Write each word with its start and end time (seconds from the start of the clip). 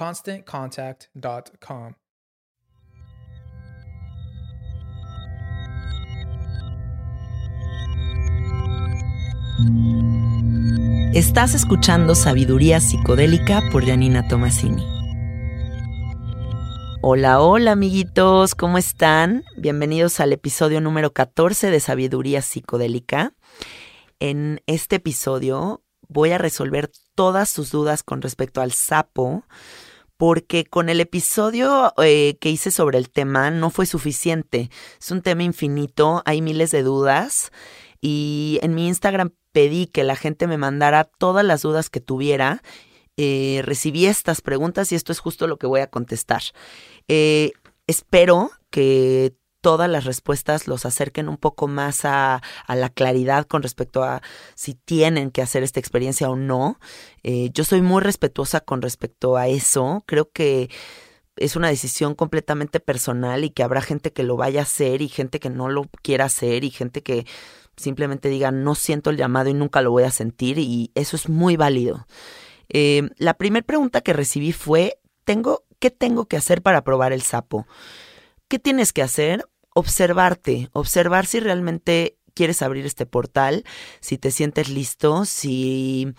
ConstantContact.com. 0.00 1.92
Estás 11.12 11.54
escuchando 11.54 12.14
Sabiduría 12.14 12.80
Psicodélica 12.80 13.60
por 13.70 13.84
Janina 13.84 14.26
Tomasini. 14.26 14.82
Hola, 17.02 17.42
hola 17.42 17.72
amiguitos, 17.72 18.54
¿cómo 18.54 18.78
están? 18.78 19.44
Bienvenidos 19.58 20.18
al 20.20 20.32
episodio 20.32 20.80
número 20.80 21.12
14 21.12 21.70
de 21.70 21.78
Sabiduría 21.78 22.40
Psicodélica. 22.40 23.34
En 24.18 24.62
este 24.66 24.96
episodio 24.96 25.82
voy 26.08 26.30
a 26.30 26.38
resolver 26.38 26.90
todas 27.14 27.50
sus 27.50 27.70
dudas 27.70 28.02
con 28.02 28.22
respecto 28.22 28.62
al 28.62 28.72
sapo, 28.72 29.44
porque 30.20 30.66
con 30.66 30.90
el 30.90 31.00
episodio 31.00 31.94
eh, 31.96 32.36
que 32.42 32.50
hice 32.50 32.70
sobre 32.70 32.98
el 32.98 33.08
tema 33.08 33.50
no 33.50 33.70
fue 33.70 33.86
suficiente. 33.86 34.68
Es 35.00 35.10
un 35.10 35.22
tema 35.22 35.44
infinito, 35.44 36.20
hay 36.26 36.42
miles 36.42 36.70
de 36.72 36.82
dudas 36.82 37.52
y 38.02 38.58
en 38.60 38.74
mi 38.74 38.86
Instagram 38.86 39.30
pedí 39.52 39.86
que 39.86 40.04
la 40.04 40.16
gente 40.16 40.46
me 40.46 40.58
mandara 40.58 41.04
todas 41.04 41.42
las 41.42 41.62
dudas 41.62 41.88
que 41.88 42.00
tuviera 42.00 42.60
eh, 43.16 43.62
recibí 43.64 44.04
estas 44.04 44.42
preguntas 44.42 44.92
y 44.92 44.94
esto 44.94 45.10
es 45.10 45.20
justo 45.20 45.46
lo 45.46 45.56
que 45.56 45.66
voy 45.66 45.80
a 45.80 45.86
contestar. 45.86 46.42
Eh, 47.08 47.52
espero 47.86 48.50
que 48.68 49.32
todas 49.60 49.90
las 49.90 50.04
respuestas 50.04 50.66
los 50.66 50.86
acerquen 50.86 51.28
un 51.28 51.36
poco 51.36 51.68
más 51.68 52.04
a, 52.04 52.42
la 52.68 52.88
claridad 52.88 53.46
con 53.46 53.62
respecto 53.62 54.02
a 54.02 54.22
si 54.54 54.74
tienen 54.74 55.30
que 55.30 55.42
hacer 55.42 55.62
esta 55.62 55.80
experiencia 55.80 56.30
o 56.30 56.36
no. 56.36 56.78
Eh, 57.22 57.50
yo 57.52 57.64
soy 57.64 57.82
muy 57.82 58.02
respetuosa 58.02 58.60
con 58.60 58.82
respecto 58.82 59.36
a 59.36 59.48
eso. 59.48 60.02
Creo 60.06 60.30
que 60.30 60.70
es 61.36 61.56
una 61.56 61.68
decisión 61.68 62.14
completamente 62.14 62.80
personal 62.80 63.44
y 63.44 63.50
que 63.50 63.62
habrá 63.62 63.80
gente 63.80 64.12
que 64.12 64.22
lo 64.22 64.36
vaya 64.36 64.60
a 64.60 64.64
hacer 64.64 65.02
y 65.02 65.08
gente 65.08 65.40
que 65.40 65.50
no 65.50 65.68
lo 65.68 65.84
quiera 66.02 66.26
hacer 66.26 66.64
y 66.64 66.70
gente 66.70 67.02
que 67.02 67.26
simplemente 67.76 68.28
diga 68.28 68.50
no 68.50 68.74
siento 68.74 69.10
el 69.10 69.16
llamado 69.16 69.48
y 69.48 69.54
nunca 69.54 69.80
lo 69.80 69.90
voy 69.90 70.02
a 70.02 70.10
sentir 70.10 70.58
y 70.58 70.90
eso 70.94 71.16
es 71.16 71.28
muy 71.28 71.56
válido. 71.56 72.06
Eh, 72.68 73.08
la 73.16 73.34
primera 73.34 73.66
pregunta 73.66 74.00
que 74.00 74.12
recibí 74.12 74.52
fue, 74.52 74.98
tengo, 75.24 75.64
¿qué 75.78 75.90
tengo 75.90 76.26
que 76.26 76.36
hacer 76.36 76.62
para 76.62 76.84
probar 76.84 77.12
el 77.12 77.22
sapo? 77.22 77.66
¿Qué 78.50 78.58
tienes 78.58 78.92
que 78.92 79.00
hacer? 79.00 79.48
Observarte, 79.76 80.70
observar 80.72 81.24
si 81.24 81.38
realmente 81.38 82.18
quieres 82.34 82.62
abrir 82.62 82.84
este 82.84 83.06
portal, 83.06 83.62
si 84.00 84.18
te 84.18 84.32
sientes 84.32 84.68
listo, 84.68 85.24
si, 85.24 86.14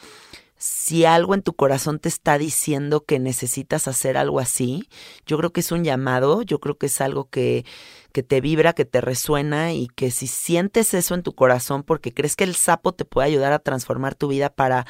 si 0.56 1.04
algo 1.04 1.34
en 1.34 1.42
tu 1.42 1.52
corazón 1.58 2.00
te 2.00 2.08
está 2.08 2.38
diciendo 2.38 3.04
que 3.04 3.20
necesitas 3.20 3.90
hacer 3.90 4.16
algo 4.16 4.40
así. 4.40 4.88
Yo 5.26 5.38
creo 5.38 5.52
que 5.52 5.60
es 5.60 5.74
un 5.74 5.84
llamado, 5.84 6.42
yo 6.42 6.62
creo 6.62 6.78
que 6.78 6.86
es 6.86 7.02
algo 7.02 7.30
que, 7.30 7.66
que 8.14 8.24
te 8.24 8.40
vibra, 8.40 8.72
que 8.72 8.86
te 8.86 9.02
resuena 9.02 9.74
y 9.74 9.90
que 9.90 10.10
si 10.10 10.28
sientes 10.28 10.94
eso 10.94 11.16
en 11.16 11.24
tu 11.24 11.36
corazón 11.36 11.84
porque 11.84 12.14
crees 12.14 12.38
que 12.38 12.46
el 12.46 12.56
sapo 12.56 12.94
te 12.94 13.04
puede 13.04 13.28
ayudar 13.28 13.52
a 13.52 13.60
transformar 13.60 14.16
tu 14.16 14.30
vida 14.30 14.50
para 14.50 14.88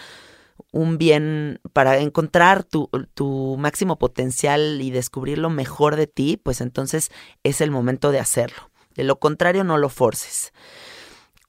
un 0.71 0.97
bien, 0.97 1.59
para 1.73 1.99
encontrar 1.99 2.63
tu, 2.63 2.89
tu, 3.13 3.57
máximo 3.57 3.99
potencial 3.99 4.81
y 4.81 4.91
descubrir 4.91 5.37
lo 5.37 5.49
mejor 5.49 5.97
de 5.97 6.07
ti, 6.07 6.37
pues 6.41 6.61
entonces 6.61 7.11
es 7.43 7.61
el 7.61 7.71
momento 7.71 8.11
de 8.11 8.19
hacerlo. 8.19 8.71
De 8.95 9.03
lo 9.03 9.19
contrario, 9.19 9.63
no 9.63 9.77
lo 9.77 9.89
forces. 9.89 10.53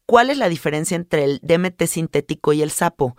¿Cuál 0.07 0.31
es 0.31 0.39
la 0.39 0.49
diferencia 0.49 0.97
entre 0.97 1.25
el 1.25 1.41
DMT 1.43 1.85
sintético 1.85 2.53
y 2.53 2.63
el 2.63 2.71
sapo? 2.71 3.17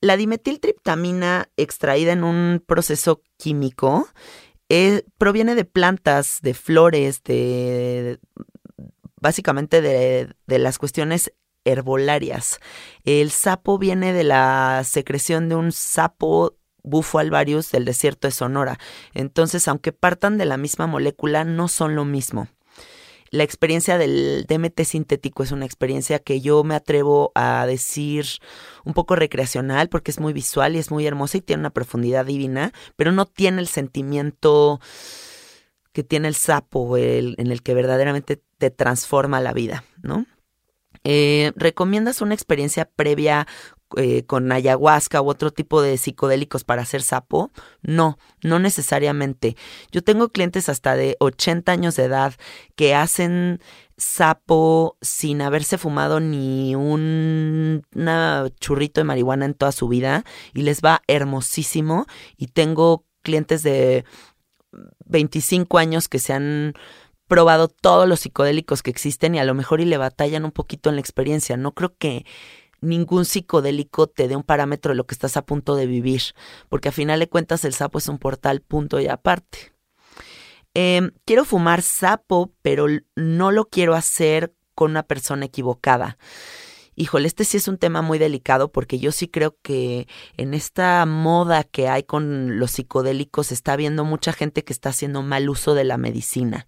La 0.00 0.16
dimetiltriptamina 0.16 1.48
extraída 1.56 2.12
en 2.12 2.24
un 2.24 2.62
proceso 2.66 3.22
químico 3.38 4.08
eh, 4.68 5.04
proviene 5.18 5.54
de 5.54 5.64
plantas, 5.64 6.40
de 6.42 6.54
flores, 6.54 7.22
de 7.22 8.18
básicamente 9.20 9.80
de, 9.80 10.34
de 10.46 10.58
las 10.58 10.78
cuestiones 10.78 11.32
herbolarias. 11.64 12.60
El 13.04 13.30
sapo 13.30 13.78
viene 13.78 14.12
de 14.12 14.24
la 14.24 14.82
secreción 14.84 15.48
de 15.48 15.56
un 15.56 15.72
sapo 15.72 16.56
bufo 16.82 17.18
alvarius 17.18 17.70
del 17.72 17.84
desierto 17.84 18.28
de 18.28 18.32
Sonora. 18.32 18.78
Entonces, 19.14 19.66
aunque 19.68 19.92
partan 19.92 20.38
de 20.38 20.44
la 20.44 20.56
misma 20.56 20.86
molécula, 20.86 21.44
no 21.44 21.68
son 21.68 21.94
lo 21.96 22.04
mismo. 22.04 22.48
La 23.30 23.42
experiencia 23.42 23.98
del 23.98 24.46
DMT 24.48 24.82
sintético 24.84 25.42
es 25.42 25.50
una 25.50 25.64
experiencia 25.64 26.20
que 26.20 26.40
yo 26.40 26.62
me 26.62 26.76
atrevo 26.76 27.32
a 27.34 27.66
decir 27.66 28.26
un 28.84 28.94
poco 28.94 29.16
recreacional 29.16 29.88
porque 29.88 30.12
es 30.12 30.20
muy 30.20 30.32
visual 30.32 30.76
y 30.76 30.78
es 30.78 30.92
muy 30.92 31.04
hermosa 31.04 31.38
y 31.38 31.40
tiene 31.40 31.60
una 31.60 31.70
profundidad 31.70 32.26
divina, 32.26 32.72
pero 32.94 33.10
no 33.10 33.26
tiene 33.26 33.60
el 33.60 33.66
sentimiento 33.66 34.80
que 35.92 36.04
tiene 36.04 36.28
el 36.28 36.36
sapo, 36.36 36.96
en 36.96 37.50
el 37.50 37.62
que 37.62 37.74
verdaderamente 37.74 38.40
te 38.58 38.70
transforma 38.70 39.40
la 39.40 39.52
vida, 39.52 39.82
¿no? 40.00 40.26
Eh, 41.04 41.52
¿Recomiendas 41.56 42.22
una 42.22 42.34
experiencia 42.34 42.86
previa 42.86 43.46
eh, 43.96 44.24
con 44.24 44.50
ayahuasca 44.50 45.22
u 45.22 45.28
otro 45.28 45.52
tipo 45.52 45.80
de 45.80 45.98
psicodélicos 45.98 46.64
para 46.64 46.82
hacer 46.82 47.02
sapo. 47.02 47.52
No, 47.82 48.18
no 48.42 48.58
necesariamente. 48.58 49.56
Yo 49.92 50.02
tengo 50.02 50.30
clientes 50.30 50.68
hasta 50.68 50.96
de 50.96 51.16
80 51.20 51.70
años 51.70 51.94
de 51.96 52.04
edad 52.04 52.34
que 52.74 52.94
hacen 52.94 53.60
sapo 53.96 54.96
sin 55.00 55.42
haberse 55.42 55.78
fumado 55.78 56.18
ni 56.18 56.74
un 56.74 57.82
churrito 58.58 59.00
de 59.00 59.04
marihuana 59.04 59.44
en 59.44 59.54
toda 59.54 59.70
su 59.70 59.86
vida 59.86 60.24
y 60.54 60.62
les 60.62 60.80
va 60.80 61.02
hermosísimo. 61.06 62.06
Y 62.36 62.48
tengo 62.48 63.04
clientes 63.22 63.62
de 63.62 64.04
25 65.06 65.78
años 65.78 66.08
que 66.08 66.18
se 66.18 66.32
han 66.32 66.74
probado 67.26 67.68
todos 67.68 68.08
los 68.08 68.20
psicodélicos 68.20 68.82
que 68.82 68.90
existen 68.90 69.34
y 69.34 69.38
a 69.38 69.44
lo 69.44 69.54
mejor 69.54 69.80
y 69.80 69.84
le 69.84 69.98
batallan 69.98 70.44
un 70.44 70.52
poquito 70.52 70.90
en 70.90 70.96
la 70.96 71.00
experiencia. 71.00 71.56
No 71.56 71.72
creo 71.72 71.94
que 71.96 72.24
ningún 72.80 73.24
psicodélico 73.24 74.06
te 74.06 74.28
dé 74.28 74.36
un 74.36 74.42
parámetro 74.42 74.90
de 74.90 74.96
lo 74.96 75.06
que 75.06 75.14
estás 75.14 75.36
a 75.36 75.44
punto 75.44 75.74
de 75.74 75.86
vivir, 75.86 76.22
porque 76.68 76.90
a 76.90 76.92
final 76.92 77.20
de 77.20 77.28
cuentas 77.28 77.64
el 77.64 77.74
sapo 77.74 77.98
es 77.98 78.08
un 78.08 78.18
portal 78.18 78.60
punto 78.60 79.00
y 79.00 79.08
aparte. 79.08 79.72
Em, 80.74 81.12
quiero 81.24 81.44
fumar 81.44 81.82
sapo, 81.82 82.52
pero 82.62 82.86
no 83.14 83.52
lo 83.52 83.66
quiero 83.66 83.94
hacer 83.94 84.52
con 84.74 84.90
una 84.90 85.04
persona 85.04 85.46
equivocada 85.46 86.18
híjole, 86.96 87.26
este 87.26 87.44
sí 87.44 87.56
es 87.56 87.68
un 87.68 87.78
tema 87.78 88.02
muy 88.02 88.18
delicado 88.18 88.70
porque 88.70 88.98
yo 88.98 89.12
sí 89.12 89.28
creo 89.28 89.56
que 89.62 90.06
en 90.36 90.54
esta 90.54 91.04
moda 91.06 91.64
que 91.64 91.88
hay 91.88 92.02
con 92.02 92.58
los 92.58 92.72
psicodélicos 92.72 93.52
está 93.52 93.72
habiendo 93.72 94.04
mucha 94.04 94.32
gente 94.32 94.64
que 94.64 94.72
está 94.72 94.90
haciendo 94.90 95.22
mal 95.22 95.48
uso 95.48 95.74
de 95.74 95.84
la 95.84 95.96
medicina. 95.96 96.66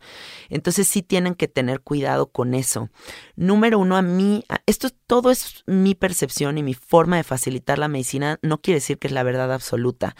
Entonces 0.48 0.88
sí 0.88 1.02
tienen 1.02 1.34
que 1.34 1.48
tener 1.48 1.80
cuidado 1.80 2.26
con 2.26 2.54
eso. 2.54 2.90
Número 3.36 3.78
uno, 3.78 3.96
a 3.96 4.02
mí, 4.02 4.44
esto 4.66 4.88
todo 5.06 5.30
es 5.30 5.62
mi 5.66 5.94
percepción 5.94 6.58
y 6.58 6.62
mi 6.62 6.74
forma 6.74 7.16
de 7.16 7.24
facilitar 7.24 7.78
la 7.78 7.88
medicina, 7.88 8.38
no 8.42 8.60
quiere 8.60 8.78
decir 8.78 8.98
que 8.98 9.06
es 9.08 9.12
la 9.12 9.22
verdad 9.22 9.52
absoluta. 9.52 10.16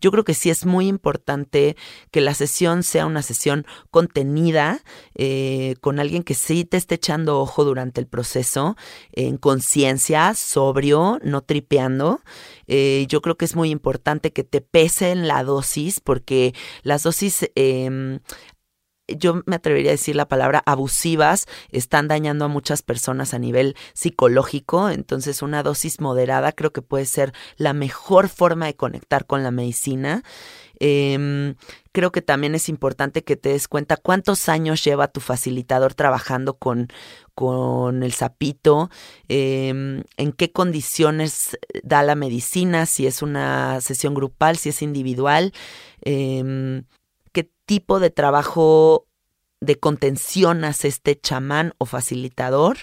Yo 0.00 0.10
creo 0.10 0.24
que 0.24 0.34
sí 0.34 0.50
es 0.50 0.66
muy 0.66 0.86
importante 0.88 1.76
que 2.10 2.20
la 2.20 2.34
sesión 2.34 2.82
sea 2.82 3.06
una 3.06 3.22
sesión 3.22 3.66
contenida, 3.90 4.82
eh, 5.14 5.74
con 5.80 5.98
alguien 5.98 6.22
que 6.22 6.34
sí 6.34 6.64
te 6.64 6.76
esté 6.76 6.96
echando 6.96 7.40
ojo 7.40 7.64
durante 7.64 8.00
el 8.00 8.06
proceso, 8.06 8.76
en 9.12 9.36
conciencia, 9.36 10.34
sobrio, 10.34 11.18
no 11.22 11.42
tripeando. 11.42 12.20
Eh, 12.66 13.06
yo 13.08 13.20
creo 13.22 13.36
que 13.36 13.44
es 13.44 13.56
muy 13.56 13.70
importante 13.70 14.32
que 14.32 14.44
te 14.44 14.60
pesen 14.60 15.28
la 15.28 15.42
dosis, 15.44 16.00
porque 16.00 16.54
las 16.82 17.02
dosis 17.02 17.50
em, 17.54 18.20
yo 19.08 19.42
me 19.46 19.56
atrevería 19.56 19.90
a 19.90 19.92
decir 19.92 20.16
la 20.16 20.28
palabra 20.28 20.62
abusivas, 20.66 21.46
están 21.70 22.08
dañando 22.08 22.44
a 22.44 22.48
muchas 22.48 22.82
personas 22.82 23.34
a 23.34 23.38
nivel 23.38 23.76
psicológico, 23.94 24.90
entonces 24.90 25.42
una 25.42 25.62
dosis 25.62 26.00
moderada 26.00 26.52
creo 26.52 26.72
que 26.72 26.82
puede 26.82 27.06
ser 27.06 27.32
la 27.56 27.72
mejor 27.72 28.28
forma 28.28 28.66
de 28.66 28.76
conectar 28.76 29.26
con 29.26 29.42
la 29.42 29.50
medicina. 29.50 30.22
Em, 30.80 31.56
creo 31.90 32.12
que 32.12 32.22
también 32.22 32.54
es 32.54 32.68
importante 32.68 33.24
que 33.24 33.36
te 33.36 33.48
des 33.48 33.66
cuenta 33.66 33.96
cuántos 33.96 34.48
años 34.48 34.84
lleva 34.84 35.08
tu 35.08 35.20
facilitador 35.20 35.94
trabajando 35.94 36.54
con, 36.54 36.88
con 37.34 38.02
el 38.04 38.12
sapito, 38.12 38.90
em, 39.28 40.04
en 40.16 40.32
qué 40.32 40.52
condiciones 40.52 41.58
da 41.82 42.02
la 42.02 42.14
medicina, 42.14 42.86
si 42.86 43.06
es 43.06 43.22
una 43.22 43.80
sesión 43.80 44.14
grupal, 44.14 44.56
si 44.56 44.68
es 44.68 44.82
individual. 44.82 45.52
Eh, 46.02 46.82
qué 47.38 47.52
tipo 47.66 48.00
de 48.00 48.10
trabajo 48.10 49.06
de 49.60 49.78
contención 49.78 50.64
hace 50.64 50.88
este 50.88 51.14
chamán 51.20 51.72
o 51.78 51.86
facilitador, 51.86 52.78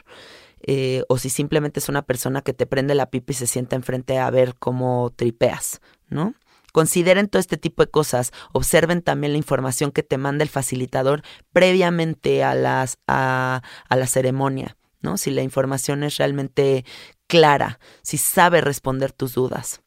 eh, 0.61 1.03
o 1.09 1.17
si 1.17 1.29
simplemente 1.29 1.81
es 1.81 1.89
una 1.89 2.03
persona 2.03 2.41
que 2.41 2.53
te 2.53 2.65
prende 2.65 2.95
la 2.95 3.09
pipa 3.09 3.33
y 3.33 3.35
se 3.35 3.47
sienta 3.47 3.75
enfrente 3.75 4.17
a 4.17 4.29
ver 4.29 4.55
cómo 4.57 5.11
tripeas, 5.13 5.81
¿no? 6.07 6.35
Consideren 6.71 7.27
todo 7.27 7.41
este 7.41 7.57
tipo 7.57 7.83
de 7.83 7.91
cosas. 7.91 8.31
Observen 8.53 9.01
también 9.01 9.33
la 9.33 9.37
información 9.37 9.91
que 9.91 10.03
te 10.03 10.17
manda 10.17 10.43
el 10.43 10.49
facilitador 10.49 11.21
previamente 11.51 12.41
a, 12.45 12.55
las, 12.55 12.97
a, 13.07 13.61
la 13.89 14.07
ceremonia, 14.07 14.77
¿no? 15.01 15.17
Si 15.17 15.31
la 15.31 15.41
información 15.41 16.03
es 16.03 16.15
realmente 16.15 16.85
clara, 17.27 17.79
si 18.03 18.17
sabe 18.17 18.61
responder 18.61 19.11
tus 19.11 19.33
dudas. 19.33 19.81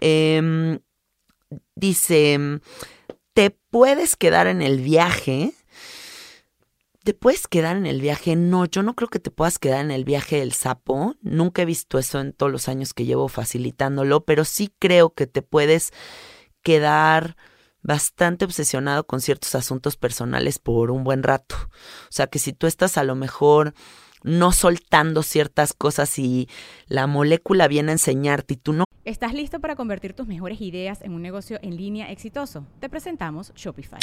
Em, 0.00 0.80
dice, 1.74 2.60
te 3.34 3.50
puedes 3.50 4.16
quedar 4.16 4.46
en 4.46 4.62
el 4.62 4.80
viaje. 4.80 5.52
¿Te 7.04 7.14
puedes 7.14 7.48
quedar 7.48 7.76
en 7.76 7.86
el 7.86 8.00
viaje? 8.00 8.36
No, 8.36 8.64
yo 8.66 8.82
no 8.82 8.94
creo 8.94 9.08
que 9.08 9.18
te 9.18 9.30
puedas 9.30 9.58
quedar 9.58 9.80
en 9.80 9.90
el 9.90 10.04
viaje 10.04 10.38
del 10.38 10.52
sapo. 10.52 11.16
Nunca 11.20 11.62
he 11.62 11.64
visto 11.64 11.98
eso 11.98 12.20
en 12.20 12.32
todos 12.32 12.52
los 12.52 12.68
años 12.68 12.94
que 12.94 13.04
llevo 13.04 13.28
facilitándolo, 13.28 14.24
pero 14.24 14.44
sí 14.44 14.72
creo 14.78 15.12
que 15.14 15.26
te 15.26 15.42
puedes 15.42 15.92
quedar 16.62 17.36
bastante 17.82 18.44
obsesionado 18.44 19.04
con 19.04 19.20
ciertos 19.20 19.56
asuntos 19.56 19.96
personales 19.96 20.60
por 20.60 20.92
un 20.92 21.02
buen 21.02 21.24
rato. 21.24 21.56
O 21.56 22.10
sea, 22.12 22.28
que 22.28 22.38
si 22.38 22.52
tú 22.52 22.68
estás 22.68 22.96
a 22.96 23.02
lo 23.02 23.16
mejor 23.16 23.74
no 24.24 24.52
soltando 24.52 25.22
ciertas 25.22 25.72
cosas 25.72 26.18
y 26.18 26.48
la 26.88 27.06
molécula 27.06 27.68
viene 27.68 27.90
a 27.90 27.92
enseñarte 27.92 28.54
y 28.54 28.56
tú 28.56 28.72
no 28.72 28.84
¿Estás 29.04 29.34
listo 29.34 29.58
para 29.58 29.74
convertir 29.74 30.12
tus 30.12 30.28
mejores 30.28 30.60
ideas 30.60 31.02
en 31.02 31.12
un 31.12 31.22
negocio 31.22 31.58
en 31.62 31.76
línea 31.76 32.12
exitoso? 32.12 32.66
Te 32.78 32.88
presentamos 32.88 33.52
Shopify. 33.54 33.98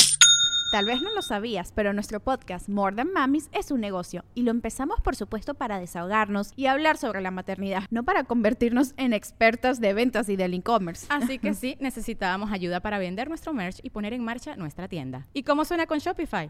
Tal 0.71 0.85
vez 0.85 1.01
no 1.01 1.11
lo 1.15 1.21
sabías, 1.21 1.71
pero 1.73 1.93
nuestro 1.93 2.19
podcast 2.19 2.69
More 2.69 2.95
Than 2.95 3.11
Mamis 3.11 3.49
es 3.53 3.71
un 3.71 3.79
negocio 3.79 4.23
y 4.35 4.43
lo 4.43 4.51
empezamos 4.51 5.01
por 5.01 5.15
supuesto 5.15 5.55
para 5.55 5.79
desahogarnos 5.79 6.51
y 6.55 6.67
hablar 6.67 6.97
sobre 6.97 7.21
la 7.21 7.31
maternidad, 7.31 7.85
no 7.89 8.03
para 8.03 8.25
convertirnos 8.25 8.93
en 8.97 9.13
expertas 9.13 9.79
de 9.79 9.93
ventas 9.93 10.29
y 10.29 10.35
del 10.35 10.53
e-commerce. 10.53 11.07
Así 11.09 11.39
que 11.39 11.53
sí, 11.55 11.75
necesitábamos 11.79 12.51
ayuda 12.51 12.81
para 12.81 12.99
vender 12.99 13.29
nuestro 13.29 13.53
merch 13.53 13.79
y 13.81 13.89
poner 13.89 14.13
en 14.13 14.23
marcha 14.23 14.57
nuestra 14.57 14.87
tienda. 14.87 15.25
¿Y 15.33 15.43
cómo 15.43 15.65
suena 15.65 15.87
con 15.87 15.97
Shopify? 15.97 16.49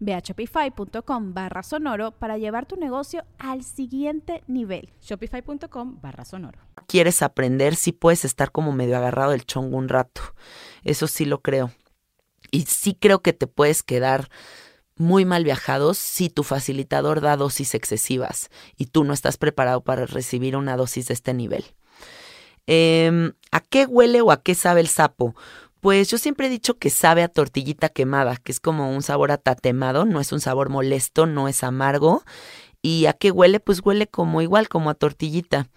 Ve 0.00 0.14
a 0.14 0.20
shopify.com 0.20 1.34
barra 1.34 1.62
sonoro 1.62 2.12
para 2.12 2.38
llevar 2.38 2.66
tu 2.66 2.76
negocio 2.76 3.24
al 3.38 3.62
siguiente 3.64 4.42
nivel. 4.46 4.90
Shopify.com 5.00 6.00
barra 6.00 6.24
sonoro. 6.24 6.58
Quieres 6.86 7.22
aprender, 7.22 7.76
si 7.76 7.92
puedes 7.92 8.24
estar 8.24 8.50
como 8.50 8.72
medio 8.72 8.96
agarrado 8.96 9.32
del 9.32 9.44
chongo 9.44 9.76
un 9.76 9.88
rato. 9.88 10.20
Eso 10.84 11.06
sí 11.06 11.24
lo 11.24 11.42
creo. 11.42 11.70
Y 12.50 12.62
sí 12.62 12.96
creo 12.98 13.20
que 13.20 13.32
te 13.32 13.46
puedes 13.46 13.82
quedar 13.82 14.28
muy 14.96 15.24
mal 15.24 15.44
viajado 15.44 15.94
si 15.94 16.28
tu 16.28 16.42
facilitador 16.42 17.20
da 17.20 17.36
dosis 17.36 17.74
excesivas 17.74 18.50
y 18.76 18.86
tú 18.86 19.04
no 19.04 19.12
estás 19.12 19.36
preparado 19.36 19.82
para 19.82 20.06
recibir 20.06 20.56
una 20.56 20.76
dosis 20.76 21.08
de 21.08 21.14
este 21.14 21.34
nivel. 21.34 21.64
Em, 22.66 23.32
¿A 23.50 23.60
qué 23.60 23.86
huele 23.86 24.20
o 24.20 24.30
a 24.30 24.42
qué 24.42 24.54
sabe 24.54 24.80
el 24.80 24.88
sapo? 24.88 25.34
Pues 25.80 26.08
yo 26.08 26.18
siempre 26.18 26.46
he 26.46 26.50
dicho 26.50 26.78
que 26.78 26.90
sabe 26.90 27.22
a 27.22 27.28
tortillita 27.28 27.88
quemada, 27.88 28.36
que 28.36 28.52
es 28.52 28.60
como 28.60 28.90
un 28.90 29.02
sabor 29.02 29.30
atatemado, 29.30 30.04
no 30.04 30.20
es 30.20 30.32
un 30.32 30.40
sabor 30.40 30.68
molesto, 30.70 31.26
no 31.26 31.48
es 31.48 31.62
amargo. 31.62 32.24
¿Y 32.82 33.06
a 33.06 33.12
qué 33.12 33.30
huele? 33.30 33.60
Pues 33.60 33.80
huele 33.84 34.06
como 34.06 34.42
igual, 34.42 34.68
como 34.68 34.90
a 34.90 34.94
tortillita. 34.94 35.68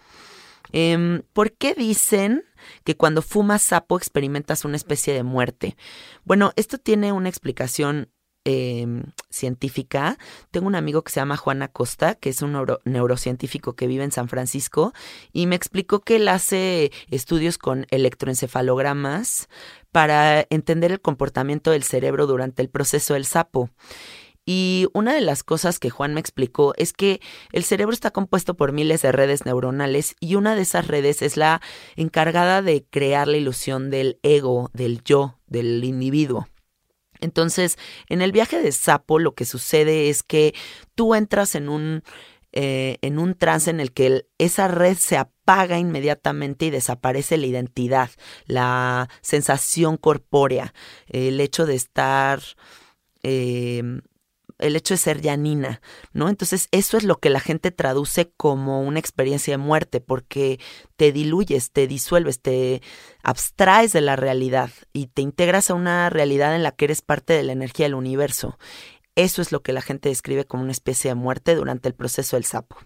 Em, 0.71 1.21
¿Por 1.33 1.51
qué 1.51 1.73
dicen 1.73 2.43
que 2.83 2.95
cuando 2.95 3.21
fumas 3.21 3.61
sapo 3.61 3.97
experimentas 3.97 4.65
una 4.65 4.77
especie 4.77 5.13
de 5.13 5.23
muerte? 5.23 5.75
Bueno, 6.23 6.53
esto 6.55 6.77
tiene 6.77 7.11
una 7.11 7.29
explicación 7.29 8.09
Em, 8.43 9.03
científica. 9.29 10.17
Tengo 10.49 10.65
un 10.65 10.73
amigo 10.73 11.03
que 11.03 11.11
se 11.11 11.19
llama 11.19 11.37
Juan 11.37 11.61
Acosta, 11.61 12.15
que 12.15 12.29
es 12.29 12.41
un 12.41 12.57
neurocientífico 12.85 13.73
que 13.73 13.85
vive 13.85 14.03
en 14.03 14.11
San 14.11 14.29
Francisco, 14.29 14.93
y 15.31 15.45
me 15.45 15.55
explicó 15.55 15.99
que 15.99 16.15
él 16.15 16.27
hace 16.27 16.91
estudios 17.11 17.59
con 17.59 17.85
electroencefalogramas 17.91 19.47
para 19.91 20.47
entender 20.49 20.91
el 20.91 21.01
comportamiento 21.01 21.69
del 21.69 21.83
cerebro 21.83 22.25
durante 22.25 22.63
el 22.63 22.69
proceso 22.69 23.13
del 23.13 23.25
sapo. 23.25 23.69
Y 24.43 24.87
una 24.93 25.13
de 25.13 25.21
las 25.21 25.43
cosas 25.43 25.77
que 25.77 25.91
Juan 25.91 26.15
me 26.15 26.19
explicó 26.19 26.73
es 26.77 26.93
que 26.93 27.21
el 27.51 27.63
cerebro 27.63 27.93
está 27.93 28.09
compuesto 28.09 28.55
por 28.55 28.71
miles 28.71 29.03
de 29.03 29.11
redes 29.11 29.45
neuronales 29.45 30.15
y 30.19 30.33
una 30.33 30.55
de 30.55 30.63
esas 30.63 30.87
redes 30.87 31.21
es 31.21 31.37
la 31.37 31.61
encargada 31.95 32.63
de 32.63 32.83
crear 32.89 33.27
la 33.27 33.37
ilusión 33.37 33.91
del 33.91 34.17
ego, 34.23 34.71
del 34.73 35.03
yo, 35.03 35.37
del 35.45 35.83
individuo. 35.83 36.47
Entonces, 37.21 37.77
en 38.09 38.21
el 38.21 38.31
viaje 38.31 38.61
de 38.61 38.71
sapo 38.71 39.19
lo 39.19 39.33
que 39.33 39.45
sucede 39.45 40.09
es 40.09 40.23
que 40.23 40.53
tú 40.95 41.15
entras 41.15 41.55
en 41.55 41.69
un, 41.69 42.03
eh, 42.51 42.97
en 43.01 43.19
un 43.19 43.35
trance 43.35 43.69
en 43.69 43.79
el 43.79 43.93
que 43.93 44.25
esa 44.37 44.67
red 44.67 44.97
se 44.97 45.17
apaga 45.17 45.79
inmediatamente 45.79 46.65
y 46.65 46.69
desaparece 46.69 47.37
la 47.37 47.47
identidad, 47.47 48.09
la 48.45 49.09
sensación 49.21 49.97
corpórea, 49.97 50.73
el 51.07 51.39
hecho 51.39 51.65
de 51.65 51.75
estar 51.75 52.41
em, 53.23 54.01
el 54.61 54.75
hecho 54.75 54.93
de 54.93 54.99
ser 54.99 55.21
Yanina, 55.21 55.81
¿no? 56.13 56.29
Entonces 56.29 56.67
eso 56.71 56.97
es 56.97 57.03
lo 57.03 57.17
que 57.17 57.29
la 57.29 57.39
gente 57.39 57.71
traduce 57.71 58.31
como 58.37 58.81
una 58.81 58.99
experiencia 58.99 59.53
de 59.53 59.57
muerte, 59.57 59.99
porque 59.99 60.59
te 60.95 61.11
diluyes, 61.11 61.71
te 61.71 61.87
disuelves, 61.87 62.41
te 62.41 62.81
abstraes 63.23 63.91
de 63.93 64.01
la 64.01 64.15
realidad 64.15 64.71
y 64.93 65.07
te 65.07 65.21
integras 65.21 65.69
a 65.69 65.73
una 65.73 66.09
realidad 66.09 66.55
en 66.55 66.63
la 66.63 66.71
que 66.71 66.85
eres 66.85 67.01
parte 67.01 67.33
de 67.33 67.43
la 67.43 67.51
energía 67.51 67.85
del 67.85 67.95
universo. 67.95 68.57
Eso 69.15 69.41
es 69.41 69.51
lo 69.51 69.61
que 69.61 69.73
la 69.73 69.81
gente 69.81 70.09
describe 70.09 70.45
como 70.45 70.63
una 70.63 70.71
especie 70.71 71.11
de 71.11 71.15
muerte 71.15 71.55
durante 71.55 71.89
el 71.89 71.95
proceso 71.95 72.37
del 72.37 72.45
sapo. 72.45 72.77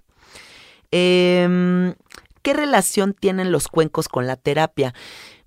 Em, 0.92 1.94
¿Qué 2.42 2.54
relación 2.54 3.14
tienen 3.14 3.52
los 3.52 3.68
cuencos 3.68 4.08
con 4.08 4.28
la 4.28 4.36
terapia? 4.36 4.94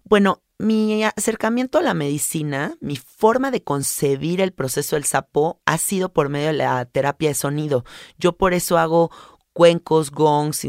Bueno, 0.05 0.43
mi 0.59 1.05
acercamiento 1.05 1.79
a 1.79 1.83
la 1.83 1.95
medicina, 1.95 2.77
mi 2.81 2.97
forma 2.97 3.51
de 3.51 3.63
concebir 3.63 4.41
el 4.41 4.53
proceso 4.53 4.97
del 4.97 5.05
sapo 5.05 5.61
ha 5.65 5.79
sido 5.79 6.13
por 6.13 6.29
medio 6.29 6.49
de 6.49 6.55
la 6.55 6.85
terapia 6.85 7.29
de 7.29 7.35
sonido. 7.35 7.85
Yo 8.19 8.33
por 8.37 8.55
eso 8.55 8.77
hago 8.77 9.11
cuencos, 9.53 10.11
gongs, 10.11 10.65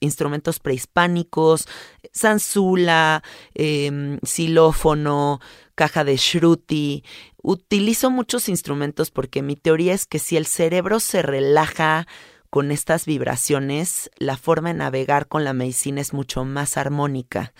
instrumentos 0.00 0.60
prehispánicos, 0.60 1.66
zanzula, 2.14 3.22
eh, 3.54 4.18
xilófono, 4.24 5.40
caja 5.74 6.04
de 6.04 6.16
shruti. 6.16 7.04
Utilizo 7.42 8.10
muchos 8.10 8.48
instrumentos 8.48 9.10
porque 9.10 9.42
mi 9.42 9.56
teoría 9.56 9.94
es 9.94 10.06
que 10.06 10.18
si 10.18 10.36
el 10.36 10.46
cerebro 10.46 11.00
se 11.00 11.22
relaja 11.22 12.06
con 12.50 12.70
estas 12.70 13.06
vibraciones, 13.06 14.10
la 14.16 14.36
forma 14.36 14.68
de 14.68 14.78
navegar 14.78 15.28
con 15.28 15.44
la 15.44 15.52
medicina 15.52 16.00
es 16.00 16.12
mucho 16.12 16.44
más 16.44 16.76
armónica. 16.76 17.52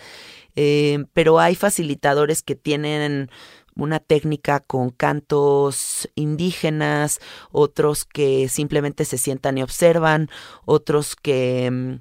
Eh, 0.59 1.05
pero 1.13 1.39
hay 1.39 1.53
facilitadores 1.53 2.41
que 2.41 2.55
tienen 2.55 3.29
una 3.75 3.99
técnica 3.99 4.59
con 4.59 4.89
cantos 4.89 6.09
indígenas, 6.15 7.19
otros 7.51 8.05
que 8.05 8.49
simplemente 8.49 9.05
se 9.05 9.19
sientan 9.19 9.59
y 9.59 9.61
observan, 9.61 10.31
otros 10.65 11.15
que 11.15 11.69
mm, 11.69 11.93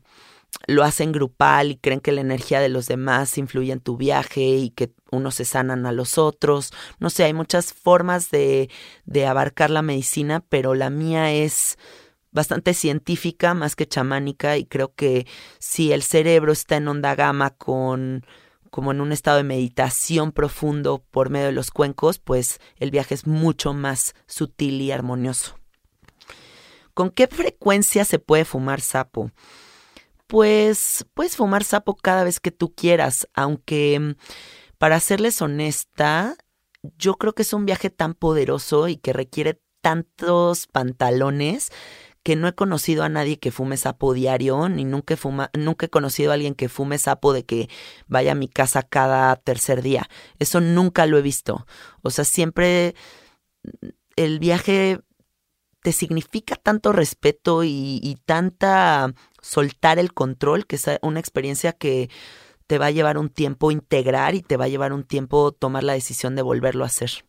lo 0.69 0.85
hacen 0.85 1.13
grupal 1.13 1.73
y 1.73 1.77
creen 1.77 2.01
que 2.01 2.13
la 2.13 2.23
energía 2.23 2.61
de 2.61 2.71
los 2.71 2.87
demás 2.87 3.37
influye 3.37 3.73
en 3.73 3.81
tu 3.81 3.99
viaje 3.99 4.41
y 4.41 4.71
que 4.71 4.91
unos 5.11 5.35
se 5.35 5.45
sanan 5.45 5.85
a 5.85 5.93
los 5.93 6.17
otros. 6.17 6.73
No 6.99 7.11
sé, 7.11 7.25
hay 7.25 7.35
muchas 7.35 7.75
formas 7.75 8.31
de, 8.31 8.71
de 9.05 9.27
abarcar 9.27 9.69
la 9.69 9.83
medicina, 9.83 10.43
pero 10.49 10.75
la 10.75 10.89
mía 10.89 11.31
es 11.31 11.77
bastante 12.33 12.73
científica 12.73 13.53
más 13.53 13.77
que 13.77 13.87
chamánica 13.87 14.57
y 14.57 14.65
creo 14.65 14.95
que 14.95 15.27
si 15.59 15.93
el 15.93 16.03
cerebro 16.03 16.53
está 16.53 16.77
en 16.77 16.89
onda 16.89 17.15
gama 17.15 17.51
con 17.51 18.25
como 18.77 18.91
en 18.91 19.01
un 19.01 19.11
estado 19.11 19.39
de 19.39 19.43
meditación 19.43 20.33
profundo 20.33 21.03
por 21.11 21.31
medio 21.31 21.47
de 21.47 21.53
los 21.53 21.71
cuencos, 21.71 22.19
pues 22.19 22.61
el 22.77 22.91
viaje 22.91 23.15
es 23.15 23.27
mucho 23.27 23.73
más 23.73 24.15
sutil 24.27 24.83
y 24.83 24.93
armonioso. 24.93 25.59
¿Con 26.93 27.09
qué 27.09 27.27
frecuencia 27.27 28.05
se 28.05 28.19
puede 28.19 28.45
fumar 28.45 28.83
sapo? 28.83 29.31
Pues 30.27 31.07
puedes 31.15 31.39
fumar 31.39 31.65
sapo 31.65 31.97
cada 31.97 32.23
vez 32.23 32.39
que 32.39 32.51
tú 32.51 32.75
quieras, 32.75 33.27
aunque 33.33 34.15
para 34.77 35.01
serles 35.01 35.41
honesta, 35.41 36.37
yo 36.99 37.15
creo 37.15 37.33
que 37.33 37.45
es 37.45 37.55
un 37.55 37.65
viaje 37.65 37.89
tan 37.89 38.13
poderoso 38.13 38.89
y 38.89 38.99
que 38.99 39.15
requiere 39.15 39.59
tantos 39.81 40.67
pantalones 40.67 41.71
que 42.27 42.35
no 42.35 42.49
he 42.49 42.57
conocido 42.57 43.05
a 43.05 43.09
nadie 43.09 43.39
que 43.39 43.53
fume 43.53 43.77
sapo 43.77 44.13
diario, 44.13 44.69
ni 44.69 44.85
nunca 44.85 45.15
he, 45.15 45.59
nunca 45.61 45.87
he 45.87 45.89
conocido 45.89 46.33
a 46.33 46.35
alguien 46.35 46.57
que 46.57 46.69
fume 46.69 46.99
sapo 46.99 47.33
de 47.33 47.45
que 47.45 47.69
vaya 48.09 48.33
a 48.33 48.35
mi 48.35 48.49
casa 48.49 48.83
cada 48.83 49.37
tercer 49.37 49.81
día. 49.81 50.11
Eso 50.41 50.61
nunca 50.61 51.07
lo 51.07 51.19
he 51.19 51.23
visto. 51.23 51.69
O 52.03 52.11
sea, 52.11 52.25
siempre 52.25 52.97
el 54.17 54.41
viaje 54.41 55.03
te 55.83 55.93
significa 55.93 56.57
tanto 56.57 56.91
respeto 56.91 57.63
y, 57.63 58.01
y 58.03 58.17
tanta 58.25 59.15
soltar 59.41 60.01
el 60.01 60.13
control, 60.13 60.67
que 60.67 60.75
es 60.75 60.85
una 61.03 61.21
experiencia 61.21 61.75
que 61.75 62.11
te 62.67 62.79
va 62.79 62.87
a 62.87 62.91
llevar 62.91 63.19
un 63.19 63.29
tiempo 63.29 63.71
integrar 63.71 64.35
y 64.35 64.43
te 64.43 64.57
va 64.57 64.65
a 64.65 64.69
llevar 64.69 64.93
un 64.93 65.05
tiempo 65.05 65.53
tomar 65.53 65.85
la 65.85 65.93
decisión 65.93 66.35
de 66.35 66.43
volverlo 66.43 66.83
a 66.83 66.89
hacer. 66.89 67.25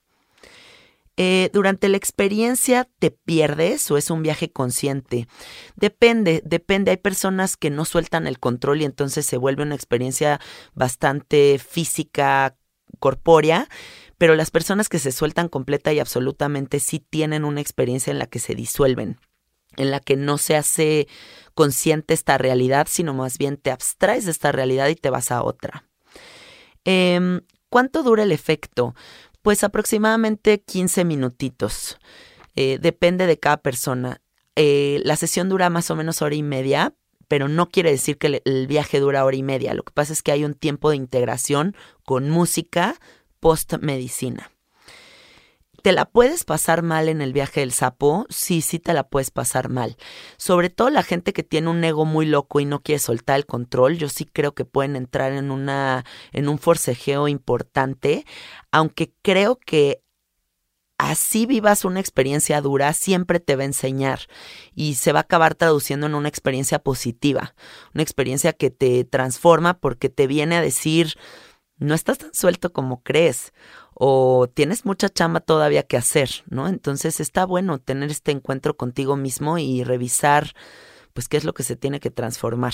Eh, 1.20 1.50
durante 1.52 1.90
la 1.90 1.98
experiencia 1.98 2.88
te 3.00 3.10
pierdes 3.10 3.90
o 3.90 3.98
es 3.98 4.12
un 4.12 4.22
viaje 4.22 4.52
consciente. 4.52 5.28
Depende, 5.76 6.44
depende. 6.46 6.92
Hay 6.92 6.98
personas 6.98 7.58
que 7.58 7.72
no 7.72 7.86
sueltan 7.86 8.28
el 8.28 8.40
control 8.40 8.82
y 8.82 8.86
entonces 8.86 9.26
se 9.26 9.38
vuelve 9.38 9.64
una 9.64 9.74
experiencia 9.74 10.40
bastante 10.76 11.58
física, 11.58 12.56
corpórea, 13.00 13.68
pero 14.20 14.36
las 14.36 14.52
personas 14.52 14.90
que 14.90 15.00
se 15.00 15.12
sueltan 15.12 15.50
completa 15.50 15.92
y 15.92 16.00
absolutamente 16.00 16.80
sí 16.80 17.00
tienen 17.00 17.46
una 17.46 17.62
experiencia 17.62 18.12
en 18.12 18.20
la 18.20 18.28
que 18.28 18.40
se 18.40 18.54
disuelven, 18.54 19.20
en 19.76 19.90
la 19.90 20.00
que 20.00 20.16
no 20.16 20.38
se 20.38 20.56
hace 20.56 21.08
consciente 21.56 22.14
esta 22.14 22.38
realidad, 22.38 22.88
sino 22.88 23.16
más 23.16 23.40
bien 23.40 23.58
te 23.58 23.72
abstraes 23.72 24.26
de 24.26 24.32
esta 24.32 24.52
realidad 24.52 24.88
y 24.90 24.96
te 24.96 25.10
vas 25.10 25.32
a 25.32 25.44
otra. 25.44 25.86
Em, 26.86 27.42
¿Cuánto 27.70 28.02
dura 28.02 28.24
el 28.24 28.32
efecto? 28.32 28.96
Pues 29.48 29.64
aproximadamente 29.64 30.60
15 30.60 31.06
minutitos. 31.06 31.98
Eh, 32.58 32.80
depende 32.82 33.28
de 33.28 33.40
cada 33.40 33.56
persona. 33.56 34.20
Eh, 34.58 35.00
la 35.06 35.16
sesión 35.16 35.48
dura 35.48 35.70
más 35.70 35.90
o 35.90 35.96
menos 35.96 36.22
hora 36.22 36.36
y 36.36 36.44
media, 36.44 36.96
pero 37.30 37.48
no 37.48 37.70
quiere 37.70 37.92
decir 37.92 38.18
que 38.18 38.42
el 38.44 38.68
viaje 38.68 39.00
dura 39.00 39.24
hora 39.24 39.38
y 39.38 39.44
media. 39.44 39.74
Lo 39.74 39.84
que 39.84 39.94
pasa 39.94 40.12
es 40.12 40.22
que 40.22 40.34
hay 40.34 40.44
un 40.44 40.54
tiempo 40.54 40.90
de 40.90 40.98
integración 40.98 41.78
con 42.04 42.30
música 42.30 42.96
post 43.40 43.76
medicina. 43.80 44.52
¿Te 45.88 45.94
la 45.94 46.04
puedes 46.04 46.44
pasar 46.44 46.82
mal 46.84 47.08
en 47.08 47.22
el 47.22 47.32
viaje 47.32 47.62
del 47.62 47.72
sapo? 47.72 48.26
Sí, 48.28 48.60
sí 48.60 48.78
te 48.78 48.94
la 48.94 49.08
puedes 49.08 49.32
pasar 49.32 49.70
mal. 49.70 49.96
Sobre 50.36 50.70
todo 50.70 50.90
la 50.90 51.02
gente 51.02 51.32
que 51.32 51.44
tiene 51.44 51.70
un 51.70 51.82
ego 51.82 52.04
muy 52.04 52.26
loco 52.26 52.60
y 52.60 52.66
no 52.66 52.84
quiere 52.84 53.00
soltar 53.00 53.38
el 53.38 53.46
control, 53.46 53.98
yo 53.98 54.10
sí 54.10 54.26
creo 54.26 54.54
que 54.54 54.66
pueden 54.66 54.98
entrar 54.98 55.32
en 55.32 55.50
una 55.50 56.04
en 56.34 56.50
un 56.50 56.60
forcejeo 56.60 57.30
importante, 57.30 58.26
aunque 58.70 59.14
creo 59.22 59.60
que 59.66 60.04
así 60.98 61.46
vivas 61.46 61.86
una 61.86 62.02
experiencia 62.02 62.60
dura, 62.60 62.92
siempre 62.92 63.40
te 63.40 63.56
va 63.56 63.62
a 63.62 63.68
enseñar 63.68 64.20
y 64.76 64.96
se 64.96 65.14
va 65.14 65.20
a 65.20 65.22
acabar 65.22 65.56
traduciendo 65.56 66.06
en 66.06 66.16
una 66.16 66.28
experiencia 66.28 66.80
positiva, 66.80 67.56
una 67.94 68.04
experiencia 68.04 68.52
que 68.52 68.72
te 68.72 69.06
transforma 69.06 69.80
porque 69.80 70.10
te 70.10 70.28
viene 70.28 70.58
a 70.58 70.62
decir, 70.62 71.14
no 71.78 71.94
estás 71.94 72.18
tan 72.18 72.34
suelto 72.34 72.74
como 72.74 73.04
crees 73.04 73.54
o 74.00 74.48
tienes 74.48 74.86
mucha 74.86 75.10
chamba 75.10 75.40
todavía 75.40 75.84
que 75.84 75.98
hacer, 75.98 76.30
¿no? 76.50 76.68
Entonces 76.68 77.20
está 77.20 77.46
bueno 77.46 77.80
tener 77.80 78.12
este 78.12 78.32
encuentro 78.32 78.78
contigo 78.78 79.16
mismo 79.16 79.58
y 79.58 79.84
revisar, 79.84 80.54
pues, 81.14 81.28
qué 81.28 81.38
es 81.38 81.44
lo 81.44 81.54
que 81.54 81.64
se 81.64 81.76
tiene 81.76 82.00
que 82.00 82.12
transformar. 82.12 82.74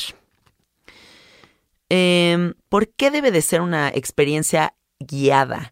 Em, 1.87 2.53
¿Por 2.67 2.89
qué 2.89 3.09
debe 3.09 3.31
de 3.31 3.41
ser 3.41 3.61
una 3.61 3.89
experiencia 3.89 4.75
guiada? 4.99 5.71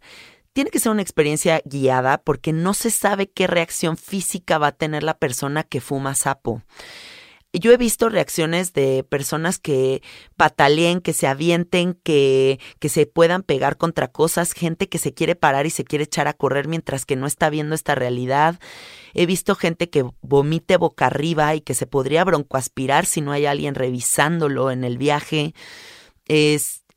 Tiene 0.53 0.69
que 0.69 0.79
ser 0.79 0.91
una 0.91 1.01
experiencia 1.01 1.61
guiada 1.65 2.19
porque 2.19 2.53
no 2.53 2.73
se 2.73 2.91
sabe 2.91 3.29
qué 3.29 3.47
reacción 3.47 3.97
física 3.97 4.57
va 4.57 4.67
a 4.67 4.71
tener 4.71 5.03
la 5.03 5.17
persona 5.17 5.63
que 5.63 5.81
fuma 5.81 6.15
sapo 6.15 6.61
yo 7.53 7.71
he 7.71 7.77
visto 7.77 8.09
reacciones 8.09 8.73
de 8.73 9.03
personas 9.03 9.59
que 9.59 10.01
pataleen, 10.37 11.01
que 11.01 11.13
se 11.13 11.27
avienten, 11.27 11.99
que, 12.01 12.59
que 12.79 12.87
se 12.89 13.05
puedan 13.05 13.43
pegar 13.43 13.77
contra 13.77 14.07
cosas, 14.07 14.53
gente 14.53 14.87
que 14.87 14.97
se 14.97 15.13
quiere 15.13 15.35
parar 15.35 15.65
y 15.65 15.69
se 15.69 15.83
quiere 15.83 16.05
echar 16.05 16.27
a 16.27 16.33
correr 16.33 16.67
mientras 16.67 17.05
que 17.05 17.17
no 17.17 17.27
está 17.27 17.49
viendo 17.49 17.75
esta 17.75 17.93
realidad. 17.93 18.59
He 19.13 19.25
visto 19.25 19.55
gente 19.55 19.89
que 19.89 20.05
vomite 20.21 20.77
boca 20.77 21.07
arriba 21.07 21.53
y 21.55 21.61
que 21.61 21.73
se 21.73 21.87
podría 21.87 22.23
broncoaspirar 22.23 23.05
si 23.05 23.19
no 23.19 23.33
hay 23.33 23.45
alguien 23.45 23.75
revisándolo 23.75 24.71
en 24.71 24.85
el 24.85 24.97
viaje. 24.97 25.53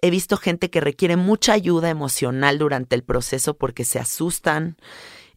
He 0.05 0.11
visto 0.11 0.37
gente 0.37 0.69
que 0.69 0.83
requiere 0.83 1.17
mucha 1.17 1.55
ayuda 1.55 1.89
emocional 1.89 2.59
durante 2.59 2.95
el 2.95 3.03
proceso 3.03 3.57
porque 3.57 3.85
se 3.85 3.99
asustan. 3.99 4.77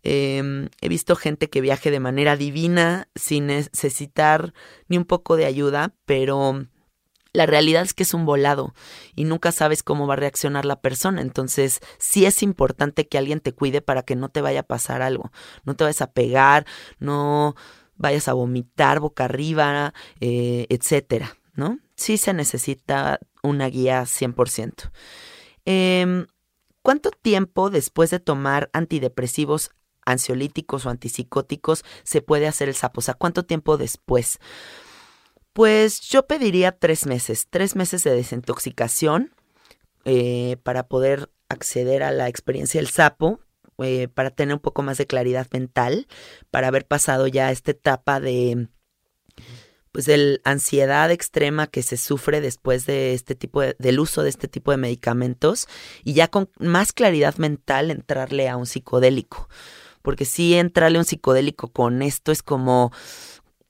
Em, 0.04 0.70
he 0.82 0.90
visto 0.90 1.16
gente 1.16 1.50
que 1.50 1.62
viaje 1.62 1.92
de 1.92 2.00
manera 2.00 2.38
divina 2.38 3.08
sin 3.16 3.48
necesitar 3.48 4.54
ni 4.88 4.98
un 4.98 5.06
poco 5.06 5.36
de 5.36 5.46
ayuda, 5.46 5.94
pero 6.06 6.68
la 7.34 7.46
realidad 7.46 7.84
es 7.84 7.94
que 7.94 8.04
es 8.04 8.14
un 8.14 8.26
volado 8.26 8.74
y 9.16 9.26
nunca 9.26 9.52
sabes 9.52 9.84
cómo 9.84 10.08
va 10.08 10.14
a 10.14 10.18
reaccionar 10.18 10.66
la 10.66 10.82
persona. 10.82 11.22
Entonces, 11.22 11.82
sí 12.00 12.26
es 12.26 12.42
importante 12.42 13.08
que 13.08 13.18
alguien 13.18 13.40
te 13.42 13.54
cuide 13.54 13.82
para 13.82 14.04
que 14.04 14.16
no 14.16 14.30
te 14.30 14.42
vaya 14.42 14.62
a 14.62 14.64
pasar 14.64 15.02
algo. 15.02 15.32
No 15.64 15.76
te 15.76 15.84
vayas 15.84 16.02
a 16.02 16.12
pegar, 16.12 16.66
no 17.00 17.56
vayas 17.96 18.28
a 18.28 18.34
vomitar 18.34 19.00
boca 19.00 19.26
arriba, 19.26 19.94
eh, 20.20 20.66
etcétera, 20.70 21.38
¿no? 21.54 21.80
Sí 21.96 22.18
se 22.18 22.34
necesita 22.34 23.20
una 23.44 23.68
guía 23.68 24.06
100%. 24.06 24.92
Em, 25.66 26.26
¿Cuánto 26.82 27.12
tiempo 27.12 27.70
después 27.70 28.12
de 28.12 28.20
tomar 28.20 28.70
antidepresivos 28.72 29.72
ansiolíticos 30.08 30.86
o 30.86 30.90
antipsicóticos 30.90 31.84
se 32.04 32.22
puede 32.22 32.48
hacer 32.48 32.70
el 32.70 32.76
sapo? 32.76 33.00
O 33.00 33.04
sea, 33.04 33.14
¿cuánto 33.14 33.44
tiempo 33.44 33.78
después? 33.78 34.40
Pues 35.54 36.02
yo 36.02 36.28
pediría 36.28 36.72
tres 36.72 37.06
meses, 37.06 37.48
tres 37.50 37.76
meses 37.76 38.04
de 38.04 38.12
desintoxicación 38.12 39.32
eh, 40.06 40.58
para 40.64 40.88
poder 40.88 41.32
acceder 41.50 42.04
a 42.04 42.12
la 42.12 42.28
experiencia 42.28 42.80
del 42.80 42.90
sapo, 42.90 43.40
eh, 43.80 44.08
para 44.08 44.32
tener 44.32 44.54
un 44.54 44.60
poco 44.60 44.82
más 44.82 44.98
de 44.98 45.08
claridad 45.08 45.48
mental, 45.52 46.08
para 46.52 46.68
haber 46.68 46.86
pasado 46.86 47.28
ya 47.28 47.52
esta 47.52 47.72
etapa 47.72 48.20
de 48.20 48.70
pues 49.92 50.06
de 50.06 50.40
ansiedad 50.44 51.10
extrema 51.10 51.66
que 51.66 51.82
se 51.82 51.98
sufre 51.98 52.40
después 52.40 52.86
de 52.86 53.16
este 53.16 53.34
tipo 53.34 53.62
de, 53.62 53.76
del 53.80 54.00
uso 54.00 54.22
de 54.22 54.30
este 54.30 54.48
tipo 54.48 54.70
de 54.70 54.78
medicamentos 54.78 55.68
y 56.04 56.14
ya 56.14 56.28
con 56.28 56.52
más 56.60 56.94
claridad 56.94 57.38
mental 57.38 57.90
entrarle 57.90 58.48
a 58.48 58.58
un 58.58 58.68
psicodélico. 58.68 59.50
Porque 60.08 60.24
si 60.24 60.54
entrarle 60.54 61.00
un 61.00 61.04
psicodélico 61.04 61.68
con 61.68 62.02
esto 62.02 62.32
es 62.32 62.42
como 62.42 62.94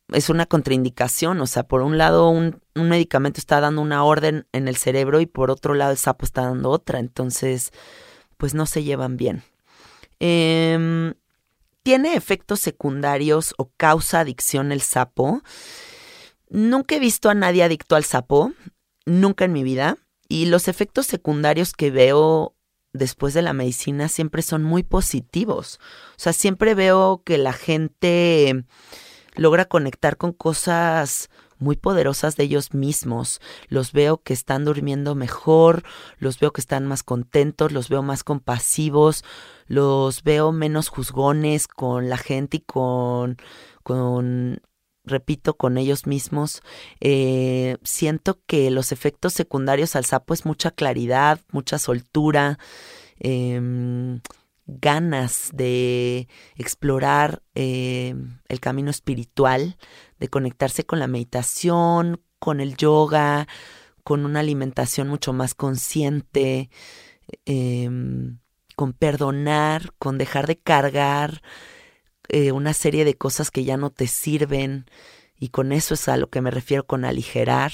es 0.09 0.29
una 0.29 0.45
contraindicación, 0.45 1.41
o 1.41 1.47
sea, 1.47 1.63
por 1.63 1.81
un 1.81 1.97
lado 1.97 2.29
un, 2.29 2.61
un, 2.75 2.89
medicamento 2.89 3.39
está 3.39 3.59
dando 3.59 3.81
una 3.81 4.03
orden 4.03 4.45
en 4.51 4.67
el 4.67 4.75
cerebro 4.75 5.19
y 5.19 5.25
por 5.25 5.49
otro 5.49 5.73
lado 5.73 5.93
el 5.93 5.97
sapo 5.97 6.25
está 6.25 6.43
dando 6.43 6.69
otra, 6.69 6.99
entonces 6.99 7.71
pues 8.37 8.53
no 8.53 8.67
se 8.67 8.83
llevan 8.83 9.17
bien. 9.17 9.41
Eh, 10.19 11.11
¿Tiene 11.81 12.13
efectos 12.13 12.59
secundarios 12.59 13.55
o 13.57 13.71
causa 13.75 14.19
adicción 14.19 14.71
el 14.71 14.81
sapo? 14.81 15.41
Nunca 16.51 16.97
he 16.97 16.99
visto 16.99 17.31
a 17.31 17.33
nadie 17.33 17.63
adicto 17.63 17.95
al 17.95 18.03
sapo, 18.03 18.53
nunca 19.07 19.45
en 19.45 19.53
mi 19.53 19.63
vida, 19.63 19.97
y 20.29 20.45
los 20.45 20.67
efectos 20.67 21.07
secundarios 21.07 21.73
que 21.73 21.89
veo 21.89 22.53
después 22.97 23.33
de 23.33 23.41
la 23.41 23.53
medicina 23.53 24.07
siempre 24.07 24.41
son 24.41 24.63
muy 24.63 24.83
positivos. 24.83 25.79
O 26.11 26.19
sea, 26.19 26.33
siempre 26.33 26.75
veo 26.75 27.21
que 27.23 27.37
la 27.37 27.53
gente 27.53 28.65
logra 29.35 29.65
conectar 29.65 30.17
con 30.17 30.33
cosas 30.33 31.29
muy 31.59 31.75
poderosas 31.75 32.35
de 32.35 32.43
ellos 32.43 32.73
mismos. 32.73 33.41
Los 33.67 33.91
veo 33.91 34.21
que 34.21 34.33
están 34.33 34.65
durmiendo 34.65 35.15
mejor, 35.15 35.83
los 36.19 36.39
veo 36.39 36.51
que 36.51 36.61
están 36.61 36.85
más 36.85 37.03
contentos, 37.03 37.71
los 37.71 37.89
veo 37.89 38.03
más 38.03 38.23
compasivos, 38.23 39.23
los 39.67 40.23
veo 40.23 40.51
menos 40.51 40.89
juzgones 40.89 41.67
con 41.67 42.09
la 42.09 42.17
gente 42.17 42.57
y 42.57 42.61
con, 42.61 43.37
con 43.83 44.61
repito, 45.07 45.55
con 45.55 45.77
ellos 45.77 46.05
mismos. 46.07 46.61
Eh, 46.99 47.77
siento 47.83 48.39
que 48.45 48.71
los 48.71 48.91
efectos 48.91 49.33
secundarios 49.33 49.95
al 49.95 50.05
sapo 50.05 50.33
es 50.33 50.45
mucha 50.45 50.71
claridad, 50.71 51.41
mucha 51.51 51.79
soltura, 51.79 52.59
eh, 53.19 54.19
ganas 54.67 55.49
de 55.53 56.27
explorar 56.55 57.41
eh, 57.55 58.15
el 58.49 58.59
camino 58.59 58.91
espiritual, 58.91 59.77
de 60.19 60.27
conectarse 60.27 60.85
con 60.85 60.99
la 60.99 61.07
meditación, 61.07 62.21
con 62.39 62.59
el 62.59 62.75
yoga, 62.75 63.47
con 64.03 64.25
una 64.25 64.41
alimentación 64.41 65.07
mucho 65.07 65.33
más 65.33 65.55
consciente, 65.55 66.69
em, 67.45 68.39
con 68.75 68.93
perdonar, 68.93 69.93
con 69.97 70.17
dejar 70.17 70.47
de 70.47 70.57
cargar 70.57 71.41
eh, 72.29 72.51
una 72.51 72.73
serie 72.73 73.05
de 73.05 73.15
cosas 73.15 73.51
que 73.51 73.63
ya 73.63 73.77
no 73.77 73.89
te 73.89 74.07
sirven 74.07 74.85
y 75.39 75.49
con 75.49 75.71
eso 75.71 75.93
es 75.93 76.07
a 76.07 76.17
lo 76.17 76.29
que 76.29 76.41
me 76.41 76.51
refiero 76.51 76.85
con 76.85 77.05
aligerar. 77.05 77.71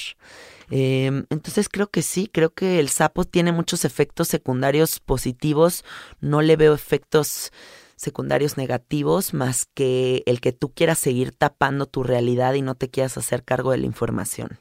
Eh, 0.70 1.26
entonces 1.30 1.70
creo 1.70 1.90
que 1.90 2.02
sí, 2.02 2.30
creo 2.32 2.54
que 2.54 2.80
el 2.80 2.90
sapo 2.90 3.26
tiene 3.26 3.52
muchos 3.52 3.86
efectos 3.86 4.28
secundarios 4.28 5.00
positivos, 5.00 5.84
no 6.20 6.42
le 6.42 6.56
veo 6.56 6.74
efectos 6.74 7.52
secundarios 7.96 8.58
negativos 8.58 9.34
más 9.34 9.66
que 9.74 10.24
el 10.26 10.42
que 10.42 10.52
tú 10.52 10.74
quieras 10.74 11.00
seguir 11.00 11.32
tapando 11.32 11.86
tu 11.86 12.04
realidad 12.04 12.54
y 12.54 12.62
no 12.62 12.76
te 12.76 12.90
quieras 12.90 13.18
hacer 13.18 13.44
cargo 13.44 13.72
de 13.72 13.78
la 13.78 13.86
información. 13.86 14.60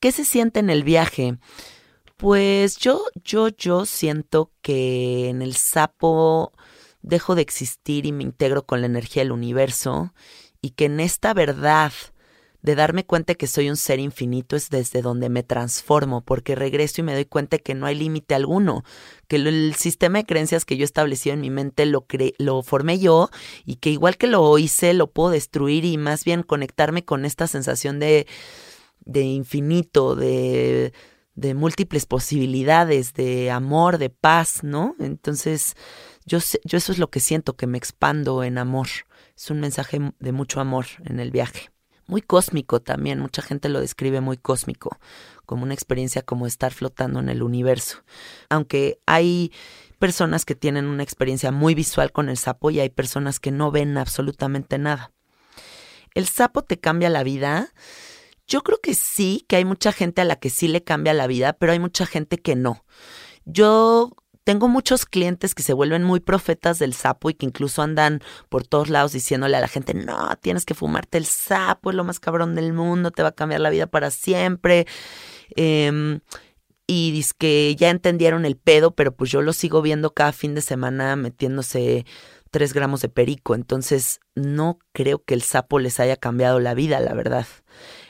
¿Qué 0.00 0.12
se 0.12 0.24
siente 0.24 0.60
en 0.60 0.68
el 0.68 0.84
viaje? 0.84 1.38
Pues 2.16 2.76
yo, 2.76 3.02
yo, 3.24 3.48
yo 3.48 3.86
siento 3.86 4.50
que 4.62 5.28
en 5.28 5.42
el 5.42 5.56
sapo 5.56 6.52
dejo 7.02 7.34
de 7.34 7.42
existir 7.42 8.06
y 8.06 8.12
me 8.12 8.22
integro 8.22 8.66
con 8.66 8.80
la 8.80 8.86
energía 8.86 9.22
del 9.22 9.32
universo 9.32 10.12
y 10.60 10.70
que 10.70 10.86
en 10.86 11.00
esta 11.00 11.34
verdad 11.34 11.92
de 12.62 12.74
darme 12.74 13.04
cuenta 13.04 13.36
que 13.36 13.46
soy 13.46 13.70
un 13.70 13.76
ser 13.76 14.00
infinito 14.00 14.56
es 14.56 14.70
desde 14.70 15.00
donde 15.00 15.28
me 15.28 15.44
transformo, 15.44 16.22
porque 16.24 16.56
regreso 16.56 17.00
y 17.00 17.04
me 17.04 17.14
doy 17.14 17.24
cuenta 17.24 17.58
que 17.58 17.74
no 17.74 17.86
hay 17.86 17.94
límite 17.94 18.34
alguno, 18.34 18.82
que 19.28 19.36
el 19.36 19.74
sistema 19.76 20.18
de 20.18 20.26
creencias 20.26 20.64
que 20.64 20.76
yo 20.76 20.82
he 20.82 20.84
establecido 20.84 21.34
en 21.34 21.42
mi 21.42 21.50
mente 21.50 21.86
lo, 21.86 22.06
lo 22.38 22.62
formé 22.62 22.98
yo 22.98 23.30
y 23.64 23.76
que 23.76 23.90
igual 23.90 24.16
que 24.16 24.26
lo 24.26 24.58
hice 24.58 24.94
lo 24.94 25.12
puedo 25.12 25.30
destruir 25.30 25.84
y 25.84 25.96
más 25.96 26.24
bien 26.24 26.42
conectarme 26.42 27.04
con 27.04 27.24
esta 27.24 27.46
sensación 27.46 28.00
de, 28.00 28.26
de 29.04 29.20
infinito, 29.22 30.16
de 30.16 30.92
de 31.36 31.52
múltiples 31.52 32.06
posibilidades, 32.06 33.12
de 33.12 33.50
amor, 33.50 33.98
de 33.98 34.10
paz, 34.10 34.64
¿no? 34.64 34.96
Entonces, 34.98 35.76
yo, 36.26 36.38
yo 36.64 36.78
eso 36.78 36.92
es 36.92 36.98
lo 36.98 37.08
que 37.08 37.20
siento, 37.20 37.56
que 37.56 37.66
me 37.66 37.78
expando 37.78 38.42
en 38.42 38.58
amor. 38.58 38.88
Es 39.36 39.50
un 39.50 39.60
mensaje 39.60 40.12
de 40.18 40.32
mucho 40.32 40.60
amor 40.60 40.86
en 41.04 41.20
el 41.20 41.30
viaje. 41.30 41.70
Muy 42.08 42.20
cósmico 42.22 42.80
también, 42.80 43.18
mucha 43.18 43.42
gente 43.42 43.68
lo 43.68 43.80
describe 43.80 44.20
muy 44.20 44.36
cósmico, 44.36 44.98
como 45.44 45.64
una 45.64 45.74
experiencia 45.74 46.22
como 46.22 46.46
estar 46.46 46.72
flotando 46.72 47.18
en 47.18 47.28
el 47.28 47.42
universo. 47.42 48.04
Aunque 48.48 49.00
hay 49.06 49.52
personas 49.98 50.44
que 50.44 50.54
tienen 50.54 50.86
una 50.86 51.02
experiencia 51.02 51.50
muy 51.50 51.74
visual 51.74 52.12
con 52.12 52.28
el 52.28 52.36
sapo 52.36 52.70
y 52.70 52.80
hay 52.80 52.90
personas 52.90 53.40
que 53.40 53.50
no 53.50 53.70
ven 53.70 53.98
absolutamente 53.98 54.78
nada. 54.78 55.12
¿El 56.14 56.28
sapo 56.28 56.62
te 56.62 56.78
cambia 56.78 57.10
la 57.10 57.24
vida? 57.24 57.72
Yo 58.46 58.62
creo 58.62 58.80
que 58.80 58.94
sí, 58.94 59.44
que 59.48 59.56
hay 59.56 59.64
mucha 59.64 59.90
gente 59.92 60.22
a 60.22 60.24
la 60.24 60.36
que 60.36 60.50
sí 60.50 60.68
le 60.68 60.84
cambia 60.84 61.12
la 61.12 61.26
vida, 61.26 61.54
pero 61.54 61.72
hay 61.72 61.80
mucha 61.80 62.06
gente 62.06 62.38
que 62.38 62.54
no. 62.54 62.84
Yo 63.44 64.12
tengo 64.46 64.68
muchos 64.68 65.06
clientes 65.06 65.56
que 65.56 65.64
se 65.64 65.72
vuelven 65.72 66.04
muy 66.04 66.20
profetas 66.20 66.78
del 66.78 66.94
sapo 66.94 67.30
y 67.30 67.34
que 67.34 67.46
incluso 67.46 67.82
andan 67.82 68.20
por 68.48 68.64
todos 68.64 68.88
lados 68.88 69.10
diciéndole 69.10 69.56
a 69.56 69.60
la 69.60 69.66
gente, 69.66 69.92
no, 69.92 70.36
tienes 70.40 70.64
que 70.64 70.74
fumarte 70.74 71.18
el 71.18 71.26
sapo, 71.26 71.90
es 71.90 71.96
lo 71.96 72.04
más 72.04 72.20
cabrón 72.20 72.54
del 72.54 72.72
mundo, 72.72 73.10
te 73.10 73.24
va 73.24 73.30
a 73.30 73.34
cambiar 73.34 73.60
la 73.60 73.70
vida 73.70 73.88
para 73.88 74.12
siempre. 74.12 74.86
Eh, 75.56 76.20
y 76.86 77.10
dice 77.10 77.32
que 77.36 77.74
ya 77.76 77.90
entendieron 77.90 78.44
el 78.44 78.56
pedo, 78.56 78.92
pero 78.92 79.12
pues 79.12 79.32
yo 79.32 79.42
lo 79.42 79.52
sigo 79.52 79.82
viendo 79.82 80.14
cada 80.14 80.30
fin 80.30 80.54
de 80.54 80.60
semana 80.60 81.16
metiéndose 81.16 82.06
tres 82.52 82.72
gramos 82.72 83.00
de 83.02 83.08
perico. 83.08 83.56
Entonces 83.56 84.20
no 84.36 84.78
creo 84.92 85.24
que 85.24 85.34
el 85.34 85.42
sapo 85.42 85.80
les 85.80 85.98
haya 85.98 86.16
cambiado 86.16 86.60
la 86.60 86.74
vida, 86.74 87.00
la 87.00 87.14
verdad. 87.14 87.46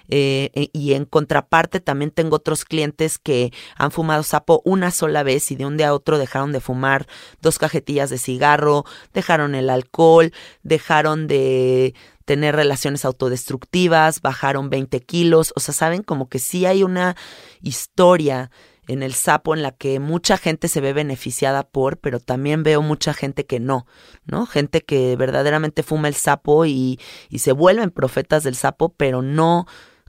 Eh, 0.09 0.51
eh, 0.55 0.69
y 0.73 0.95
en 0.95 1.05
contraparte 1.05 1.81
también 1.81 2.11
tengo 2.11 2.37
otros 2.37 2.64
clientes 2.64 3.19
que 3.19 3.53
han 3.77 3.90
fumado 3.90 4.23
sapo 4.23 4.62
una 4.64 4.90
sola 4.90 5.23
vez 5.23 5.51
y 5.51 5.57
de 5.57 5.66
un 5.66 5.77
día 5.77 5.88
a 5.88 5.95
otro 5.95 6.19
dejaron 6.19 6.53
de 6.53 6.61
fumar 6.61 7.07
dos 7.42 7.59
cajetillas 7.59 8.11
de 8.11 8.19
cigarro, 8.19 8.85
dejaron 9.12 9.55
el 9.55 9.71
alcohol, 9.71 10.33
dejaron 10.62 11.27
de 11.27 11.95
tener 12.25 12.57
relaciones 12.57 13.05
autodestructivas, 13.05 14.21
bajaron 14.21 14.69
20 14.69 15.01
kilos, 15.01 15.53
o 15.57 15.61
sea, 15.61 15.73
saben 15.73 16.03
como 16.03 16.29
que 16.29 16.38
sí 16.38 16.66
hay 16.66 16.83
una 16.83 17.16
historia 17.62 18.51
en 18.88 19.03
el 19.03 19.14
sapo 19.14 19.55
en 19.55 19.62
la 19.62 19.73
que 19.73 19.99
mucha 20.01 20.37
gente 20.37 20.69
se 20.69 20.81
ve 20.81 20.92
beneficiada 20.92 21.64
por, 21.64 21.99
pero 21.99 22.21
también 22.21 22.62
veo 22.62 22.83
mucha 22.83 23.14
gente 23.14 23.47
que 23.47 23.61
no, 23.61 23.87
¿no? 24.25 24.47
Gente 24.47 24.83
que 24.83 25.16
verdaderamente 25.16 25.83
fuma 25.83 26.09
el 26.09 26.14
sapo 26.14 26.66
y, 26.66 27.01
y 27.29 27.40
se 27.40 27.53
vuelven 27.53 27.90
profetas 27.90 28.45
del 28.45 28.55
sapo, 28.55 28.90
pero 28.97 29.23
no 29.23 29.66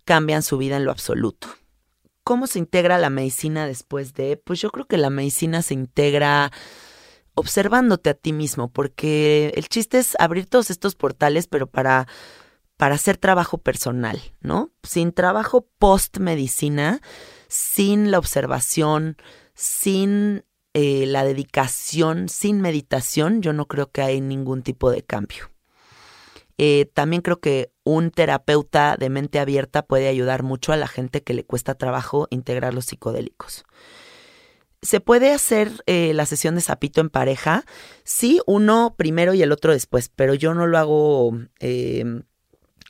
cambian 0.08 0.42
su 0.42 0.58
vida 0.58 0.78
en 0.78 0.86
lo 0.86 0.92
absoluto. 0.92 1.50
¿Cómo 2.24 2.48
se 2.48 2.60
integra 2.60 2.98
la 2.98 3.10
medicina 3.10 3.68
después 3.68 4.14
de? 4.14 4.38
Pues 4.38 4.62
yo 4.62 4.72
creo 4.72 4.86
que 4.88 4.98
la 4.98 5.10
medicina 5.10 5.62
se 5.62 5.74
integra 5.74 6.52
observándote 7.36 8.10
a 8.10 8.14
ti 8.14 8.32
mismo, 8.32 8.72
porque 8.72 9.52
el 9.56 9.68
chiste 9.68 10.00
es 10.00 10.16
abrir 10.18 10.48
todos 10.48 10.72
estos 10.72 10.96
portales, 10.96 11.48
pero 11.48 11.68
para, 11.68 12.08
para 12.78 12.96
hacer 12.96 13.18
trabajo 13.18 13.58
personal, 13.58 14.20
¿no? 14.40 14.72
Sin 14.82 15.12
trabajo 15.12 15.68
post 15.78 16.20
medicina, 16.20 17.02
sin 17.50 18.10
la 18.10 18.18
observación, 18.18 19.18
sin 19.54 20.46
eh, 20.74 21.06
la 21.06 21.26
dedicación, 21.26 22.30
sin 22.30 22.62
meditación, 22.62 23.42
yo 23.42 23.52
no 23.52 23.68
creo 23.68 23.92
que 23.92 24.02
hay 24.02 24.22
ningún 24.22 24.64
tipo 24.64 24.90
de 24.90 25.04
cambio. 25.04 25.52
Eh, 26.58 26.90
también 26.94 27.22
creo 27.22 27.40
que 27.40 27.72
un 27.88 28.12
terapeuta 28.12 28.98
de 29.00 29.10
mente 29.10 29.40
abierta 29.40 29.86
puede 29.86 30.10
ayudar 30.10 30.44
mucho 30.44 30.74
a 30.74 30.78
la 30.78 30.88
gente 30.88 31.24
que 31.24 31.34
le 31.34 31.46
cuesta 31.46 31.76
trabajo 31.76 32.28
integrar 32.30 32.74
los 32.74 32.86
psicodélicos. 32.86 33.64
¿Se 34.82 35.00
puede 35.00 35.32
hacer 35.32 35.72
eh, 35.86 36.14
la 36.14 36.26
sesión 36.26 36.56
de 36.56 36.62
sapito 36.62 37.02
en 37.02 37.10
pareja? 37.10 37.64
Sí, 38.04 38.42
uno 38.46 38.96
primero 38.98 39.34
y 39.34 39.42
el 39.42 39.52
otro 39.52 39.72
después, 39.72 40.12
pero 40.14 40.34
yo 40.34 40.54
no 40.54 40.68
lo 40.68 40.78
hago 40.78 41.40
eh, 41.60 42.04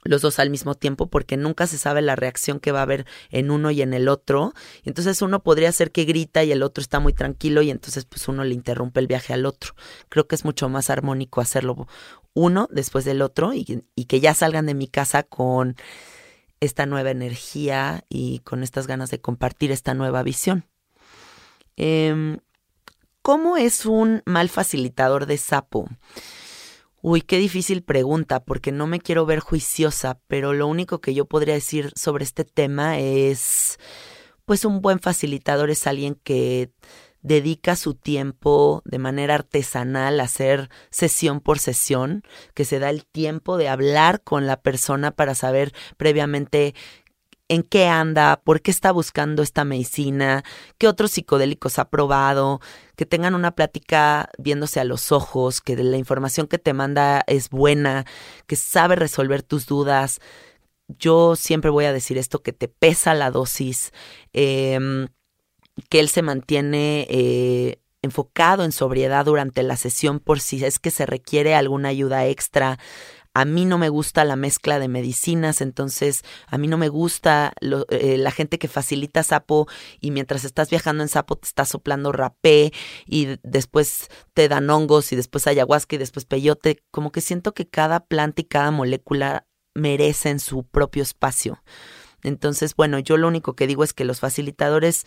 los 0.07 0.21
dos 0.21 0.39
al 0.39 0.49
mismo 0.49 0.75
tiempo 0.75 1.07
porque 1.07 1.38
nunca 1.38 1.67
se 1.67 1.77
sabe 1.77 2.01
la 2.01 2.15
reacción 2.15 2.60
que 2.60 2.71
va 2.71 2.79
a 2.79 2.83
haber 2.83 3.05
en 3.29 3.51
uno 3.51 3.71
y 3.71 3.81
en 3.81 3.93
el 3.93 4.07
otro. 4.07 4.53
Entonces 4.83 5.21
uno 5.21 5.43
podría 5.43 5.71
ser 5.71 5.91
que 5.91 6.05
grita 6.05 6.43
y 6.43 6.51
el 6.51 6.63
otro 6.63 6.81
está 6.81 6.99
muy 6.99 7.13
tranquilo 7.13 7.62
y 7.62 7.69
entonces 7.69 8.05
pues 8.05 8.27
uno 8.27 8.43
le 8.43 8.53
interrumpe 8.53 8.99
el 8.99 9.07
viaje 9.07 9.33
al 9.33 9.45
otro. 9.45 9.73
Creo 10.10 10.27
que 10.27 10.36
es 10.36 10.45
mucho 10.45 10.69
más 10.69 10.89
armónico 10.89 11.41
hacerlo 11.41 11.88
uno 12.38 12.69
después 12.71 13.04
del 13.04 13.23
otro 13.23 13.52
y, 13.54 13.65
que 14.08 14.19
ya 14.19 14.36
salgan 14.36 14.67
de 14.67 14.76
mi 14.76 14.88
casa 14.88 15.23
con 15.23 15.76
esta 16.60 16.86
nueva 16.86 17.10
energía 17.10 18.06
y 18.10 18.39
con 18.39 18.62
estas 18.62 18.86
ganas 18.86 19.10
de 19.10 19.19
compartir 19.19 19.71
esta 19.71 19.95
nueva 19.95 20.21
visión. 20.21 20.65
Em, 21.78 22.38
¿Cómo 23.23 23.58
es 23.58 23.88
un 23.88 24.21
mal 24.26 24.50
facilitador 24.50 25.26
de 25.26 25.38
sapo? 25.38 25.89
Uy, 27.02 27.21
qué 27.21 27.38
difícil 27.38 27.82
pregunta, 27.84 28.43
porque 28.43 28.71
no 28.71 28.86
me 28.86 29.00
quiero 29.00 29.26
ver 29.26 29.39
juiciosa, 29.39 30.19
pero 30.28 30.54
lo 30.54 30.67
único 30.67 31.02
que 31.02 31.15
yo 31.15 31.26
podría 31.26 31.56
decir 31.56 31.91
sobre 31.95 32.23
este 32.23 32.45
tema 32.45 33.00
es, 33.00 33.80
pues 34.45 34.63
un 34.63 34.82
buen 34.82 35.00
facilitador 35.00 35.71
es 35.71 35.88
alguien 35.88 36.15
que 36.23 36.71
dedica 37.21 37.75
su 37.75 37.93
tiempo 37.93 38.82
de 38.86 38.99
manera 38.99 39.36
artesanal 39.36 40.19
a 40.19 40.23
hacer 40.23 40.69
sesión 40.89 41.41
por 41.41 41.60
sesión, 41.60 42.23
que 42.53 42.65
se 42.65 42.80
da 42.80 42.89
el 42.89 43.06
tiempo 43.06 43.58
de 43.58 43.69
hablar 43.69 44.21
con 44.21 44.47
la 44.47 44.62
persona 44.62 45.12
para 45.12 45.36
saber 45.36 45.73
previamente 45.97 46.73
en 47.49 47.63
qué 47.63 47.88
anda, 47.88 48.41
por 48.43 48.62
qué 48.62 48.71
está 48.71 48.91
buscando 48.91 49.41
esta 49.41 49.63
medicina, 49.63 50.43
qué 50.77 50.88
otros 50.88 51.12
psicodélicos 51.12 51.80
ha 51.80 51.89
probado, 51.89 52.60
que 52.95 53.06
tengan 53.06 53.36
una 53.36 53.51
plática 53.51 54.30
viéndose 54.38 54.80
a 54.80 54.84
los 54.84 55.12
ojos, 55.12 55.62
que 55.62 55.75
la 55.75 55.97
información 55.97 56.47
que 56.47 56.58
te 56.60 56.73
manda 56.73 57.23
es 57.27 57.49
buena, 57.49 58.06
que 58.47 58.56
sabe 58.56 58.95
resolver 58.95 59.43
tus 59.43 59.65
dudas. 59.65 60.19
Yo 60.88 61.36
siempre 61.36 61.69
voy 61.71 61.86
a 61.86 61.93
decir 61.93 62.17
esto, 62.17 62.41
que 62.41 62.53
te 62.53 62.67
pesa 62.67 63.13
la 63.13 63.32
dosis, 63.32 63.91
em, 64.34 65.08
que 65.90 66.00
él 66.00 66.10
se 66.10 66.22
mantiene 66.22 67.08
eh, 67.10 67.80
enfocado 68.02 68.63
en 68.63 68.72
sobriedad 68.72 69.26
durante 69.26 69.63
la 69.63 69.78
sesión 69.78 70.20
por 70.20 70.40
si 70.40 70.63
es 70.63 70.80
que 70.80 70.92
se 70.92 71.06
requiere 71.06 71.56
alguna 71.56 71.90
ayuda 71.90 72.26
extra. 72.26 72.80
A 73.34 73.46
mí 73.46 73.66
no 73.66 73.78
me 73.78 73.90
gusta 73.90 74.26
la 74.26 74.36
mezcla 74.36 74.80
de 74.80 74.88
medicinas, 74.88 75.62
entonces 75.62 76.24
a 76.48 76.58
mí 76.58 76.68
no 76.68 76.78
me 76.78 76.90
gusta 76.90 77.54
eh, 77.90 78.18
la 78.18 78.32
gente 78.32 78.58
que 78.58 78.68
facilita 78.68 79.22
sapo 79.22 79.68
y 80.00 80.10
mientras 80.10 80.44
estás 80.44 80.72
viajando 80.72 81.04
en 81.04 81.10
sapo 81.10 81.36
te 81.36 81.48
está 81.48 81.63
soplando 81.66 82.12
rapé 82.12 82.74
y 83.06 83.38
después 83.44 84.08
te 84.34 84.48
dan 84.48 84.68
hongos 84.72 85.12
y 85.12 85.16
después 85.16 85.46
ayahuasca 85.46 85.96
y 85.96 86.00
después 86.00 86.26
peyote. 86.26 86.80
Como 86.90 87.12
que 87.12 87.22
siento 87.22 87.54
que 87.54 87.68
cada 87.68 88.00
planta 88.08 88.42
y 88.42 88.46
cada 88.46 88.72
molécula 88.72 89.46
merecen 89.76 90.40
su 90.40 90.63
propio 90.63 91.04
espacio. 91.04 91.62
Entonces, 92.24 92.76
bueno, 92.76 92.98
yo 92.98 93.18
lo 93.18 93.28
único 93.28 93.56
que 93.56 93.68
digo 93.68 93.84
es 93.84 93.94
que 93.94 94.04
los 94.04 94.20
facilitadores 94.20 95.06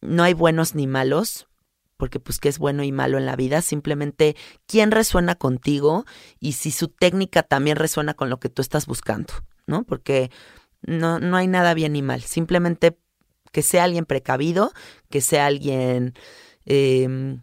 no 0.00 0.22
hay 0.22 0.34
buenos 0.34 0.74
ni 0.74 0.86
malos, 0.86 1.48
porque 1.96 2.20
pues 2.20 2.38
qué 2.38 2.48
es 2.48 2.58
bueno 2.58 2.84
y 2.84 2.92
malo 2.92 3.18
en 3.18 3.26
la 3.26 3.36
vida, 3.36 3.60
simplemente 3.60 4.36
quién 4.66 4.90
resuena 4.90 5.34
contigo 5.34 6.06
y 6.38 6.52
si 6.52 6.70
su 6.70 6.88
técnica 6.88 7.42
también 7.42 7.76
resuena 7.76 8.14
con 8.14 8.30
lo 8.30 8.38
que 8.38 8.48
tú 8.48 8.62
estás 8.62 8.86
buscando, 8.86 9.34
¿no? 9.66 9.82
Porque 9.82 10.30
no, 10.82 11.18
no 11.18 11.36
hay 11.36 11.48
nada 11.48 11.74
bien 11.74 11.92
ni 11.92 12.02
mal, 12.02 12.22
simplemente 12.22 12.96
que 13.50 13.62
sea 13.62 13.84
alguien 13.84 14.04
precavido, 14.04 14.72
que 15.10 15.20
sea 15.20 15.46
alguien 15.46 16.14
em, 16.64 17.40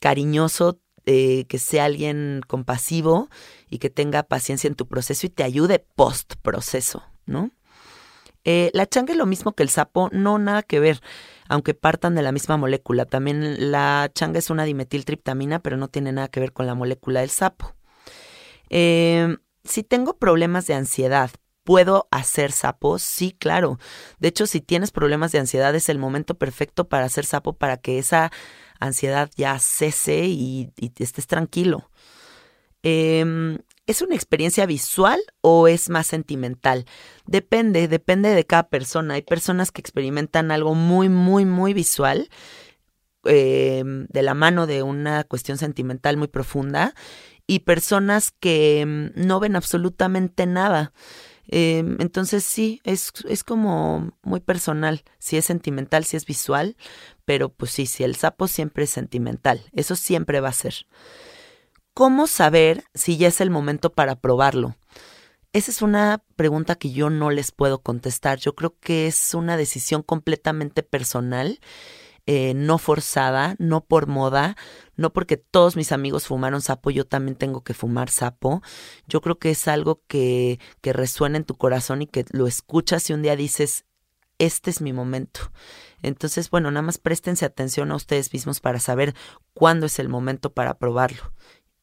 cariñoso, 0.00 0.80
eh, 1.04 1.44
que 1.48 1.58
sea 1.58 1.84
alguien 1.84 2.40
compasivo 2.46 3.28
y 3.68 3.78
que 3.78 3.90
tenga 3.90 4.22
paciencia 4.22 4.68
en 4.68 4.76
tu 4.76 4.86
proceso 4.86 5.26
y 5.26 5.30
te 5.30 5.42
ayude 5.42 5.84
post 5.94 6.34
proceso, 6.42 7.02
¿no? 7.26 7.50
Eh, 8.44 8.70
la 8.72 8.86
changa 8.86 9.12
es 9.12 9.18
lo 9.18 9.26
mismo 9.26 9.52
que 9.52 9.62
el 9.62 9.68
sapo, 9.68 10.08
no 10.12 10.38
nada 10.38 10.62
que 10.62 10.80
ver 10.80 11.02
aunque 11.50 11.74
partan 11.74 12.14
de 12.14 12.22
la 12.22 12.30
misma 12.30 12.56
molécula. 12.56 13.06
También 13.06 13.72
la 13.72 14.08
changa 14.14 14.38
es 14.38 14.50
una 14.50 14.64
dimetiltriptamina, 14.64 15.58
pero 15.58 15.76
no 15.76 15.88
tiene 15.88 16.12
nada 16.12 16.28
que 16.28 16.38
ver 16.38 16.52
con 16.52 16.68
la 16.68 16.76
molécula 16.76 17.20
del 17.20 17.30
sapo. 17.30 17.74
Eh, 18.70 19.36
si 19.64 19.82
tengo 19.82 20.16
problemas 20.16 20.68
de 20.68 20.74
ansiedad, 20.74 21.32
¿puedo 21.64 22.06
hacer 22.12 22.52
sapo? 22.52 23.00
Sí, 23.00 23.34
claro. 23.36 23.80
De 24.20 24.28
hecho, 24.28 24.46
si 24.46 24.60
tienes 24.60 24.92
problemas 24.92 25.32
de 25.32 25.40
ansiedad, 25.40 25.74
es 25.74 25.88
el 25.88 25.98
momento 25.98 26.36
perfecto 26.36 26.88
para 26.88 27.06
hacer 27.06 27.26
sapo 27.26 27.52
para 27.52 27.78
que 27.78 27.98
esa 27.98 28.30
ansiedad 28.78 29.28
ya 29.34 29.58
cese 29.58 30.26
y, 30.26 30.70
estés 31.00 31.26
tranquilo. 31.26 31.90
Eh, 32.84 33.58
¿Es 33.90 34.02
una 34.02 34.14
experiencia 34.14 34.66
visual 34.66 35.20
o 35.40 35.66
es 35.66 35.88
más 35.88 36.06
sentimental? 36.06 36.84
Depende, 37.26 37.88
depende 37.88 38.28
de 38.36 38.46
cada 38.46 38.68
persona. 38.68 39.14
Hay 39.14 39.22
personas 39.22 39.72
que 39.72 39.80
experimentan 39.80 40.52
algo 40.52 40.76
muy, 40.76 41.08
muy, 41.08 41.44
muy 41.44 41.74
visual, 41.74 42.28
eh, 43.24 43.82
de 43.84 44.22
la 44.22 44.34
mano 44.34 44.68
de 44.68 44.84
una 44.84 45.24
cuestión 45.24 45.58
sentimental 45.58 46.16
muy 46.16 46.28
profunda, 46.28 46.94
y 47.48 47.60
personas 47.60 48.30
que 48.30 48.84
mm, 48.86 49.26
no 49.26 49.40
ven 49.40 49.56
absolutamente 49.56 50.46
nada. 50.46 50.92
Eh, 51.48 51.82
entonces 51.98 52.44
sí, 52.44 52.80
es, 52.84 53.10
es 53.28 53.42
como 53.42 54.16
muy 54.22 54.38
personal, 54.38 55.02
si 55.18 55.36
es 55.36 55.46
sentimental, 55.46 56.04
si 56.04 56.16
es 56.16 56.26
visual, 56.26 56.76
pero 57.24 57.48
pues 57.48 57.72
sí, 57.72 57.86
si 57.86 58.04
el 58.04 58.14
sapo 58.14 58.46
siempre 58.46 58.84
es 58.84 58.90
sentimental, 58.90 59.62
eso 59.72 59.96
siempre 59.96 60.38
va 60.38 60.50
a 60.50 60.52
ser. 60.52 60.86
¿Cómo 61.94 62.26
saber 62.26 62.84
si 62.94 63.16
ya 63.16 63.28
es 63.28 63.40
el 63.40 63.50
momento 63.50 63.92
para 63.92 64.16
probarlo? 64.16 64.76
Esa 65.52 65.72
es 65.72 65.82
una 65.82 66.22
pregunta 66.36 66.76
que 66.76 66.92
yo 66.92 67.10
no 67.10 67.30
les 67.30 67.50
puedo 67.50 67.82
contestar. 67.82 68.38
Yo 68.38 68.54
creo 68.54 68.76
que 68.78 69.08
es 69.08 69.34
una 69.34 69.56
decisión 69.56 70.02
completamente 70.02 70.84
personal, 70.84 71.58
eh, 72.26 72.54
no 72.54 72.78
forzada, 72.78 73.56
no 73.58 73.84
por 73.84 74.06
moda, 74.06 74.56
no 74.96 75.12
porque 75.12 75.36
todos 75.36 75.74
mis 75.74 75.90
amigos 75.90 76.28
fumaron 76.28 76.62
sapo, 76.62 76.90
yo 76.90 77.04
también 77.04 77.34
tengo 77.34 77.62
que 77.64 77.74
fumar 77.74 78.10
sapo. 78.10 78.62
Yo 79.08 79.20
creo 79.20 79.40
que 79.40 79.50
es 79.50 79.66
algo 79.66 80.02
que, 80.06 80.60
que 80.80 80.92
resuena 80.92 81.38
en 81.38 81.44
tu 81.44 81.56
corazón 81.56 82.02
y 82.02 82.06
que 82.06 82.24
lo 82.30 82.46
escuchas 82.46 83.10
y 83.10 83.14
un 83.14 83.22
día 83.22 83.34
dices, 83.34 83.84
este 84.38 84.70
es 84.70 84.80
mi 84.80 84.92
momento. 84.92 85.52
Entonces, 86.02 86.48
bueno, 86.50 86.70
nada 86.70 86.82
más 86.82 86.98
préstense 86.98 87.44
atención 87.44 87.90
a 87.90 87.96
ustedes 87.96 88.32
mismos 88.32 88.60
para 88.60 88.78
saber 88.78 89.14
cuándo 89.52 89.86
es 89.86 89.98
el 89.98 90.08
momento 90.08 90.52
para 90.54 90.78
probarlo 90.78 91.32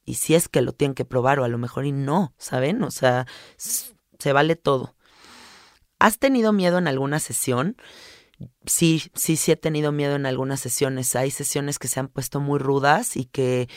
y 0.07 0.15
si 0.15 0.33
es 0.35 0.47
que 0.47 0.61
lo 0.61 0.71
tienen 0.71 0.95
que 0.95 1.05
probar 1.05 1.39
o 1.39 1.43
a 1.43 1.49
lo 1.49 1.57
mejor 1.57 1.85
y 1.85 1.91
no, 1.91 2.33
¿saben? 2.37 2.81
O 2.81 2.91
sea, 2.91 3.27
se 3.57 4.33
vale 4.33 4.55
todo. 4.55 4.95
¿Has 5.99 6.17
tenido 6.17 6.53
miedo 6.53 6.77
en 6.77 6.87
alguna 6.87 7.19
sesión? 7.19 7.75
Sí, 8.65 9.03
sí, 9.15 9.35
sí 9.35 9.51
he 9.51 9.57
tenido 9.57 9.91
miedo 9.91 10.15
en 10.15 10.25
algunas 10.25 10.61
sesiones. 10.61 11.13
Hay 11.17 11.29
sesiones 11.29 11.77
que 11.77 11.89
se 11.89 11.99
han 11.99 12.07
puesto 12.07 12.39
muy 12.39 12.57
rudas 12.57 13.17
y 13.17 13.25
que 13.25 13.67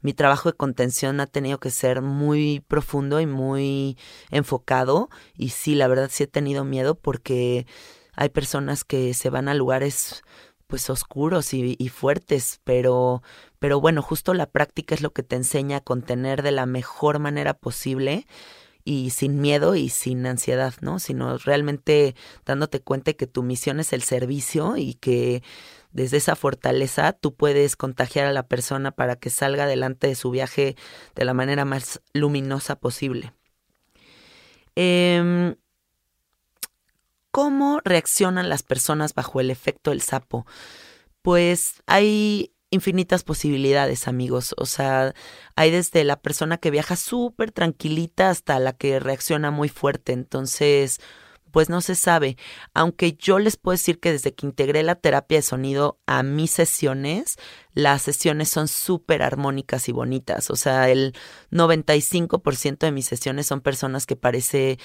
mi 0.00 0.12
trabajo 0.12 0.50
de 0.50 0.56
contención 0.56 1.18
ha 1.18 1.26
tenido 1.26 1.58
que 1.58 1.70
ser 1.70 2.02
muy 2.02 2.60
profundo 2.68 3.20
y 3.20 3.26
muy 3.26 3.98
enfocado. 4.30 5.08
Y 5.34 5.48
sí, 5.48 5.74
la 5.74 5.88
verdad 5.88 6.08
sí 6.12 6.22
he 6.22 6.28
tenido 6.28 6.64
miedo 6.64 6.94
porque 6.94 7.66
hay 8.14 8.28
personas 8.28 8.84
que 8.84 9.12
se 9.14 9.28
van 9.28 9.48
a 9.48 9.54
lugares 9.54 10.22
pues 10.68 10.88
oscuros 10.88 11.52
y, 11.52 11.74
y 11.78 11.88
fuertes, 11.88 12.60
pero 12.62 13.22
pero 13.60 13.80
bueno, 13.80 14.02
justo 14.02 14.34
la 14.34 14.46
práctica 14.46 14.94
es 14.94 15.02
lo 15.02 15.12
que 15.12 15.22
te 15.22 15.36
enseña 15.36 15.76
a 15.76 15.80
contener 15.82 16.42
de 16.42 16.50
la 16.50 16.66
mejor 16.66 17.20
manera 17.20 17.54
posible 17.54 18.26
y 18.84 19.10
sin 19.10 19.40
miedo 19.40 19.76
y 19.76 19.90
sin 19.90 20.26
ansiedad, 20.26 20.74
¿no? 20.80 20.98
Sino 20.98 21.36
realmente 21.36 22.16
dándote 22.46 22.80
cuenta 22.80 23.12
que 23.12 23.26
tu 23.26 23.42
misión 23.42 23.78
es 23.78 23.92
el 23.92 24.02
servicio 24.02 24.78
y 24.78 24.94
que 24.94 25.42
desde 25.92 26.16
esa 26.16 26.36
fortaleza 26.36 27.12
tú 27.12 27.34
puedes 27.34 27.76
contagiar 27.76 28.24
a 28.26 28.32
la 28.32 28.48
persona 28.48 28.92
para 28.92 29.16
que 29.16 29.28
salga 29.28 29.64
adelante 29.64 30.06
de 30.06 30.14
su 30.14 30.30
viaje 30.30 30.74
de 31.14 31.24
la 31.26 31.34
manera 31.34 31.66
más 31.66 32.00
luminosa 32.14 32.76
posible. 32.76 33.34
Em, 34.74 35.56
¿Cómo 37.30 37.80
reaccionan 37.84 38.48
las 38.48 38.62
personas 38.62 39.14
bajo 39.14 39.40
el 39.40 39.50
efecto 39.50 39.90
del 39.90 40.00
sapo? 40.00 40.46
Pues 41.22 41.82
hay 41.86 42.52
infinitas 42.70 43.24
posibilidades, 43.24 44.08
amigos. 44.08 44.54
O 44.56 44.66
sea, 44.66 45.14
hay 45.56 45.70
desde 45.70 46.04
la 46.04 46.20
persona 46.20 46.58
que 46.58 46.70
viaja 46.70 46.96
súper 46.96 47.52
tranquilita 47.52 48.30
hasta 48.30 48.58
la 48.58 48.72
que 48.72 49.00
reacciona 49.00 49.50
muy 49.50 49.68
fuerte. 49.68 50.12
Entonces, 50.12 51.00
pues 51.50 51.68
no 51.68 51.80
se 51.80 51.96
sabe. 51.96 52.36
Aunque 52.74 53.14
yo 53.14 53.38
les 53.38 53.56
puedo 53.56 53.74
decir 53.74 53.98
que 54.00 54.12
desde 54.12 54.34
que 54.34 54.46
integré 54.46 54.82
la 54.82 54.94
terapia 54.94 55.38
de 55.38 55.42
sonido 55.42 55.98
a 56.06 56.22
mis 56.22 56.52
sesiones, 56.52 57.36
las 57.74 58.02
sesiones 58.02 58.48
son 58.48 58.68
súper 58.68 59.22
armónicas 59.22 59.88
y 59.88 59.92
bonitas. 59.92 60.50
O 60.50 60.56
sea, 60.56 60.88
el 60.90 61.14
95% 61.50 62.78
de 62.78 62.92
mis 62.92 63.06
sesiones 63.06 63.46
son 63.46 63.60
personas 63.60 64.06
que 64.06 64.16
parece 64.16 64.78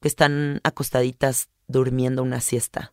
que 0.00 0.08
están 0.08 0.60
acostaditas 0.64 1.48
durmiendo 1.68 2.22
una 2.22 2.40
siesta 2.40 2.92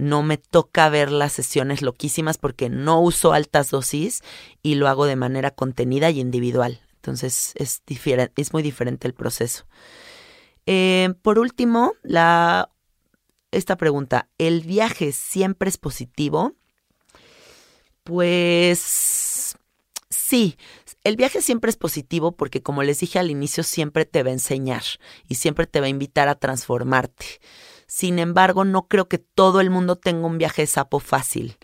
no 0.00 0.22
me 0.22 0.38
toca 0.38 0.88
ver 0.88 1.12
las 1.12 1.32
sesiones 1.32 1.82
loquísimas 1.82 2.38
porque 2.38 2.68
no 2.68 3.00
uso 3.00 3.32
altas 3.32 3.70
dosis 3.70 4.22
y 4.62 4.74
lo 4.74 4.88
hago 4.88 5.06
de 5.06 5.16
manera 5.16 5.50
contenida 5.50 6.10
y 6.10 6.20
individual. 6.20 6.80
Entonces 6.96 7.52
es, 7.56 7.82
muy 8.52 8.62
diferente 8.62 9.06
el 9.06 9.14
proceso. 9.14 9.64
Eh, 10.66 11.14
por 11.22 11.38
último, 11.38 11.92
esta 13.50 13.76
pregunta, 13.76 14.28
¿el 14.38 14.62
viaje 14.62 15.12
siempre 15.12 15.68
es 15.68 15.78
positivo? 15.78 16.54
Pues 18.02 19.56
sí, 20.08 20.56
el 21.04 21.16
viaje 21.16 21.42
siempre 21.42 21.70
es 21.70 21.76
positivo 21.76 22.32
porque 22.32 22.62
como 22.62 22.82
les 22.82 23.00
dije 23.00 23.18
al 23.18 23.30
inicio, 23.30 23.62
siempre 23.62 24.04
te 24.04 24.22
va 24.22 24.30
a 24.30 24.34
enseñar 24.34 24.82
y 25.28 25.36
siempre 25.36 25.66
te 25.66 25.80
va 25.80 25.86
a 25.86 25.90
invitar 25.90 26.28
a 26.28 26.34
transformarte 26.34 27.40
Sin 27.90 28.20
embargo, 28.20 28.64
no 28.64 28.86
creo 28.86 29.08
que 29.08 29.18
todo 29.18 29.60
el 29.60 29.68
mundo 29.68 29.96
tenga 29.96 30.24
un 30.24 30.38
viaje 30.38 30.62
de 30.62 30.66
sapo 30.68 31.00
fácil. 31.00 31.56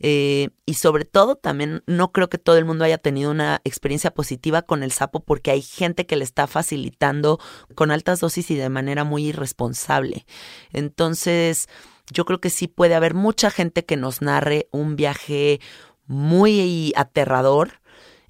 Eh, 0.00 0.50
y 0.66 0.74
sobre 0.74 1.06
todo 1.06 1.34
también 1.36 1.82
no 1.86 2.12
creo 2.12 2.28
que 2.28 2.36
todo 2.36 2.58
el 2.58 2.66
mundo 2.66 2.84
haya 2.84 2.98
tenido 2.98 3.30
una 3.30 3.62
experiencia 3.64 4.12
positiva 4.12 4.60
con 4.60 4.82
el 4.82 4.92
sapo 4.92 5.20
porque 5.20 5.50
hay 5.50 5.62
gente 5.62 6.04
que 6.04 6.16
le 6.16 6.24
está 6.24 6.46
facilitando 6.46 7.38
con 7.74 7.90
altas 7.90 8.20
dosis 8.20 8.50
y 8.50 8.56
de 8.56 8.68
manera 8.68 9.04
muy 9.04 9.28
irresponsable. 9.28 10.26
Entonces, 10.74 11.68
yo 12.12 12.26
creo 12.26 12.38
que 12.38 12.50
sí 12.50 12.68
puede 12.68 12.94
haber 12.94 13.14
mucha 13.14 13.50
gente 13.50 13.86
que 13.86 13.96
nos 13.96 14.20
narre 14.20 14.68
un 14.72 14.94
viaje 14.94 15.58
muy 16.04 16.92
aterrador. 16.96 17.80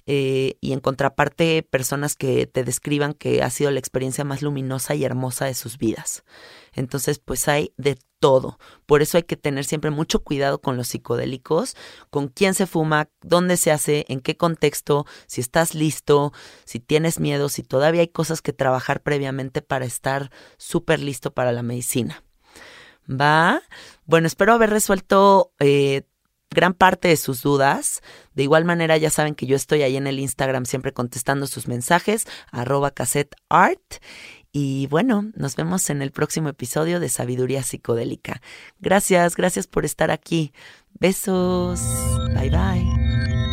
Eh, 0.05 0.57
y 0.59 0.73
en 0.73 0.81
contraparte 0.81 1.63
personas 1.63 2.15
que 2.15 2.45
te 2.45 2.65
describan 2.65 3.13
que 3.13 3.41
ha 3.41 3.49
sido 3.49 3.71
la 3.71 3.79
experiencia 3.79 4.25
más 4.25 4.41
luminosa 4.41 4.95
y 4.95 5.05
hermosa 5.05 5.45
de 5.45 5.53
sus 5.53 5.77
vidas. 5.77 6.23
Entonces, 6.73 7.19
pues 7.19 7.47
hay 7.47 7.73
de 7.77 7.97
todo. 8.19 8.57
Por 8.85 9.01
eso 9.01 9.17
hay 9.17 9.23
que 9.23 9.37
tener 9.37 9.65
siempre 9.65 9.91
mucho 9.91 10.23
cuidado 10.23 10.59
con 10.59 10.75
los 10.77 10.87
psicodélicos, 10.89 11.75
con 12.09 12.27
quién 12.27 12.53
se 12.53 12.67
fuma, 12.67 13.09
dónde 13.21 13.57
se 13.57 13.71
hace, 13.71 14.05
en 14.09 14.19
qué 14.19 14.35
contexto, 14.37 15.05
si 15.27 15.41
estás 15.41 15.75
listo, 15.75 16.33
si 16.65 16.79
tienes 16.79 17.19
miedo, 17.19 17.49
si 17.49 17.63
todavía 17.63 18.01
hay 18.01 18.07
cosas 18.07 18.41
que 18.41 18.53
trabajar 18.53 19.03
previamente 19.03 19.61
para 19.61 19.85
estar 19.85 20.31
súper 20.57 20.99
listo 20.99 21.33
para 21.33 21.51
la 21.51 21.63
medicina. 21.63 22.23
¿Va? 23.09 23.61
Bueno, 24.05 24.27
espero 24.27 24.53
haber 24.53 24.69
resuelto 24.69 25.53
eh, 25.59 26.03
gran 26.53 26.73
parte 26.73 27.07
de 27.07 27.17
sus 27.17 27.41
dudas. 27.41 28.01
De 28.33 28.43
igual 28.43 28.65
manera, 28.65 28.97
ya 28.97 29.09
saben 29.09 29.35
que 29.35 29.45
yo 29.45 29.55
estoy 29.55 29.81
ahí 29.81 29.97
en 29.97 30.07
el 30.07 30.19
Instagram 30.19 30.65
siempre 30.65 30.93
contestando 30.93 31.47
sus 31.47 31.67
mensajes, 31.67 32.25
arroba 32.51 32.91
cassette 32.91 33.35
art. 33.49 33.81
Y 34.51 34.85
bueno, 34.87 35.31
nos 35.35 35.55
vemos 35.55 35.89
en 35.89 36.03
el 36.03 36.11
próximo 36.11 36.47
episodio 36.49 36.99
de 36.99 37.09
Sabiduría 37.09 37.63
Psicodélica. 37.63 38.41
Gracias, 38.79 39.35
gracias 39.35 39.65
por 39.65 39.83
estar 39.83 40.11
aquí. 40.11 40.53
Besos. 40.99 41.81
Bye 42.35 42.51
bye. 42.51 43.52